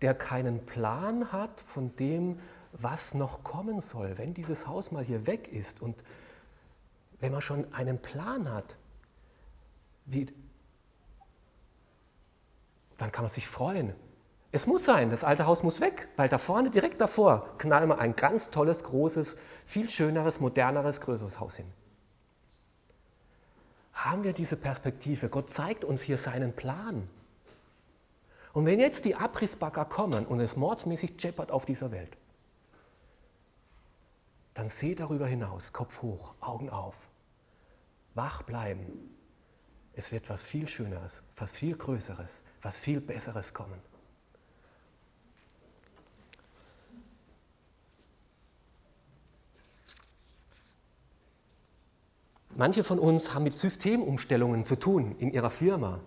der 0.00 0.14
keinen 0.14 0.64
Plan 0.64 1.32
hat 1.32 1.60
von 1.60 1.94
dem, 1.96 2.38
was 2.72 3.14
noch 3.14 3.44
kommen 3.44 3.80
soll, 3.80 4.16
wenn 4.18 4.34
dieses 4.34 4.66
Haus 4.66 4.90
mal 4.90 5.04
hier 5.04 5.26
weg 5.26 5.48
ist 5.48 5.82
und 5.82 6.02
wenn 7.20 7.32
man 7.32 7.42
schon 7.42 7.72
einen 7.72 8.00
Plan 8.00 8.50
hat, 8.50 8.76
wie, 10.06 10.26
dann 12.96 13.12
kann 13.12 13.24
man 13.24 13.30
sich 13.30 13.46
freuen. 13.46 13.94
Es 14.54 14.66
muss 14.66 14.84
sein, 14.84 15.08
das 15.08 15.24
alte 15.24 15.46
Haus 15.46 15.62
muss 15.62 15.80
weg, 15.80 16.08
weil 16.16 16.28
da 16.28 16.36
vorne, 16.36 16.70
direkt 16.70 17.00
davor, 17.00 17.56
knallen 17.56 17.88
wir 17.88 17.98
ein 17.98 18.14
ganz 18.14 18.50
tolles, 18.50 18.84
großes, 18.84 19.38
viel 19.64 19.88
schöneres, 19.88 20.40
moderneres, 20.40 21.00
größeres 21.00 21.40
Haus 21.40 21.56
hin. 21.56 21.72
Haben 23.94 24.24
wir 24.24 24.34
diese 24.34 24.56
Perspektive? 24.56 25.30
Gott 25.30 25.48
zeigt 25.48 25.84
uns 25.86 26.02
hier 26.02 26.18
seinen 26.18 26.52
Plan. 26.52 27.08
Und 28.52 28.66
wenn 28.66 28.78
jetzt 28.78 29.06
die 29.06 29.14
Abrissbagger 29.14 29.86
kommen 29.86 30.26
und 30.26 30.38
es 30.40 30.54
mordsmäßig 30.54 31.14
scheppert 31.18 31.50
auf 31.50 31.64
dieser 31.64 31.90
Welt, 31.90 32.14
dann 34.52 34.68
seh 34.68 34.94
darüber 34.94 35.26
hinaus, 35.26 35.72
Kopf 35.72 36.02
hoch, 36.02 36.34
Augen 36.40 36.68
auf, 36.68 36.94
wach 38.14 38.42
bleiben. 38.42 39.16
Es 39.94 40.12
wird 40.12 40.28
was 40.28 40.42
viel 40.42 40.68
Schöneres, 40.68 41.22
was 41.36 41.52
viel 41.52 41.74
Größeres, 41.74 42.42
was 42.60 42.78
viel 42.78 43.00
Besseres 43.00 43.54
kommen. 43.54 43.80
Manche 52.54 52.84
von 52.84 52.98
uns 52.98 53.34
haben 53.34 53.44
mit 53.44 53.54
Systemumstellungen 53.54 54.64
zu 54.64 54.76
tun 54.76 55.16
in 55.18 55.32
ihrer 55.32 55.50
Firma. 55.50 56.00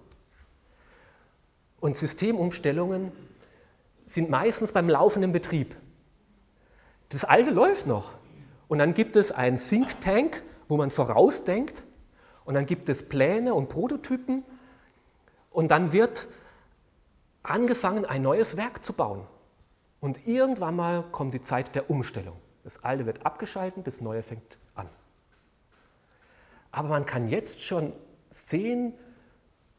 Und 1.79 1.95
Systemumstellungen 1.95 3.12
sind 4.05 4.29
meistens 4.29 4.71
beim 4.71 4.88
laufenden 4.88 5.31
Betrieb. 5.31 5.75
Das 7.10 7.23
alte 7.23 7.49
läuft 7.49 7.88
noch. 7.88 8.13
Und 8.67 8.77
dann 8.79 8.93
gibt 8.93 9.15
es 9.15 9.31
ein 9.31 9.60
Think 9.60 10.01
Tank, 10.01 10.43
wo 10.67 10.77
man 10.77 10.91
vorausdenkt. 10.91 11.84
Und 12.45 12.53
dann 12.53 12.67
gibt 12.67 12.89
es 12.89 13.07
Pläne 13.07 13.55
und 13.55 13.69
Prototypen. 13.69 14.43
Und 15.51 15.72
dann 15.72 15.93
wird 15.93 16.28
angefangen, 17.41 18.05
ein 18.05 18.22
neues 18.22 18.55
Werk 18.55 18.84
zu 18.84 18.93
bauen. 18.93 19.26
Und 19.99 20.28
irgendwann 20.28 20.76
mal 20.76 21.03
kommt 21.11 21.34
die 21.34 21.41
Zeit 21.41 21.74
der 21.74 21.89
Umstellung. 21.89 22.36
Das 22.63 22.84
alte 22.84 23.07
wird 23.07 23.26
abgeschaltet, 23.26 23.88
das 23.88 24.01
neue 24.01 24.22
fängt 24.22 24.57
an. 24.57 24.64
Aber 26.76 26.89
man 26.89 27.05
kann 27.05 27.28
jetzt 27.28 27.61
schon 27.61 27.93
sehen, 28.30 28.93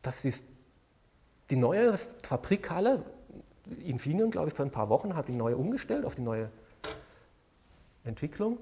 dass 0.02 0.22
die 1.50 1.56
neue 1.56 1.98
Fabrikhalle, 2.22 3.04
Infineon, 3.84 4.30
glaube 4.30 4.48
ich, 4.48 4.54
vor 4.54 4.64
ein 4.64 4.70
paar 4.70 4.88
Wochen 4.88 5.16
hat 5.16 5.28
die 5.28 5.34
neue 5.34 5.56
umgestellt 5.56 6.04
auf 6.04 6.14
die 6.14 6.22
neue 6.22 6.50
Entwicklung 8.04 8.58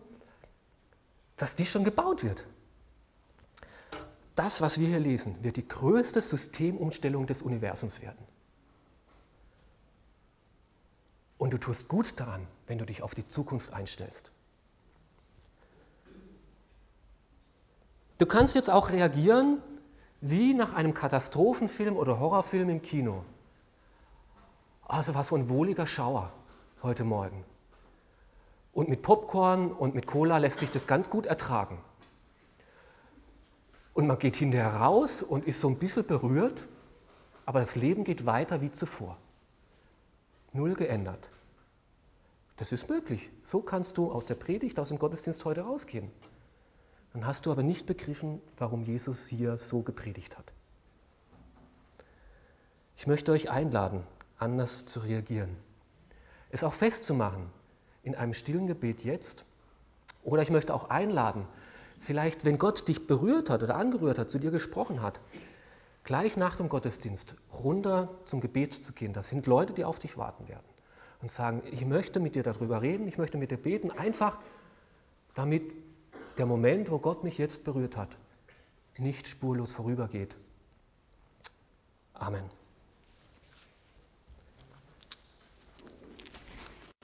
dass 1.36 1.54
die 1.54 1.66
schon 1.66 1.84
gebaut 1.84 2.22
wird. 2.22 2.46
Das, 4.36 4.60
was 4.60 4.78
wir 4.78 4.88
hier 4.88 5.00
lesen, 5.00 5.42
wird 5.42 5.56
die 5.56 5.66
größte 5.66 6.20
Systemumstellung 6.20 7.26
des 7.26 7.42
Universums 7.42 8.00
werden. 8.00 8.24
Und 11.38 11.52
du 11.52 11.58
tust 11.58 11.88
gut 11.88 12.18
daran, 12.18 12.46
wenn 12.66 12.78
du 12.78 12.86
dich 12.86 13.02
auf 13.02 13.14
die 13.14 13.26
Zukunft 13.26 13.72
einstellst. 13.72 14.32
Du 18.18 18.26
kannst 18.26 18.54
jetzt 18.54 18.70
auch 18.70 18.90
reagieren 18.90 19.60
wie 20.20 20.54
nach 20.54 20.74
einem 20.74 20.94
Katastrophenfilm 20.94 21.96
oder 21.96 22.20
Horrorfilm 22.20 22.68
im 22.68 22.80
Kino. 22.80 23.24
Also 24.86 25.14
war 25.14 25.24
so 25.24 25.36
ein 25.36 25.48
wohliger 25.48 25.86
Schauer. 25.86 26.32
heute 26.82 27.04
Morgen. 27.04 27.44
Und 28.74 28.90
mit 28.90 29.00
Popcorn 29.00 29.72
und 29.72 29.94
mit 29.94 30.06
Cola 30.06 30.36
lässt 30.36 30.58
sich 30.58 30.70
das 30.70 30.86
ganz 30.86 31.08
gut 31.08 31.24
ertragen. 31.24 31.78
Und 33.94 34.06
man 34.06 34.18
geht 34.18 34.36
hinterher 34.36 34.74
raus 34.74 35.22
und 35.22 35.46
ist 35.46 35.60
so 35.60 35.68
ein 35.68 35.78
bisschen 35.78 36.06
berührt, 36.06 36.66
aber 37.46 37.60
das 37.60 37.74
Leben 37.74 38.04
geht 38.04 38.26
weiter 38.26 38.60
wie 38.60 38.70
zuvor. 38.70 39.16
Null 40.52 40.74
geändert. 40.74 41.30
Das 42.56 42.70
ist 42.70 42.88
möglich. 42.88 43.30
So 43.42 43.60
kannst 43.60 43.96
du 43.96 44.12
aus 44.12 44.26
der 44.26 44.34
Predigt, 44.34 44.78
aus 44.78 44.88
dem 44.88 44.98
Gottesdienst 44.98 45.44
heute 45.44 45.62
rausgehen. 45.62 46.10
Dann 47.14 47.26
hast 47.26 47.46
du 47.46 47.52
aber 47.52 47.62
nicht 47.62 47.86
begriffen, 47.86 48.42
warum 48.58 48.82
Jesus 48.82 49.28
hier 49.28 49.56
so 49.58 49.82
gepredigt 49.82 50.36
hat. 50.36 50.52
Ich 52.96 53.06
möchte 53.06 53.30
euch 53.30 53.50
einladen, 53.50 54.02
anders 54.36 54.84
zu 54.84 54.98
reagieren. 54.98 55.56
Es 56.50 56.64
auch 56.64 56.74
festzumachen 56.74 57.46
in 58.02 58.16
einem 58.16 58.34
stillen 58.34 58.66
Gebet 58.66 59.04
jetzt. 59.04 59.44
Oder 60.24 60.42
ich 60.42 60.50
möchte 60.50 60.74
auch 60.74 60.90
einladen, 60.90 61.44
vielleicht, 62.00 62.44
wenn 62.44 62.58
Gott 62.58 62.88
dich 62.88 63.06
berührt 63.06 63.48
hat 63.48 63.62
oder 63.62 63.76
angerührt 63.76 64.18
hat, 64.18 64.28
zu 64.28 64.40
dir 64.40 64.50
gesprochen 64.50 65.00
hat, 65.00 65.20
gleich 66.02 66.36
nach 66.36 66.56
dem 66.56 66.68
Gottesdienst 66.68 67.36
runter 67.52 68.08
zum 68.24 68.40
Gebet 68.40 68.74
zu 68.74 68.92
gehen. 68.92 69.12
Das 69.12 69.28
sind 69.28 69.46
Leute, 69.46 69.72
die 69.72 69.84
auf 69.84 70.00
dich 70.00 70.18
warten 70.18 70.48
werden 70.48 70.66
und 71.20 71.30
sagen, 71.30 71.62
ich 71.70 71.86
möchte 71.86 72.18
mit 72.18 72.34
dir 72.34 72.42
darüber 72.42 72.82
reden, 72.82 73.06
ich 73.06 73.18
möchte 73.18 73.38
mit 73.38 73.52
dir 73.52 73.56
beten, 73.56 73.92
einfach 73.92 74.38
damit 75.34 75.83
der 76.38 76.46
Moment, 76.46 76.90
wo 76.90 76.98
Gott 76.98 77.24
mich 77.24 77.38
jetzt 77.38 77.64
berührt 77.64 77.96
hat, 77.96 78.16
nicht 78.98 79.28
spurlos 79.28 79.72
vorübergeht. 79.72 80.36
Amen. 82.14 82.44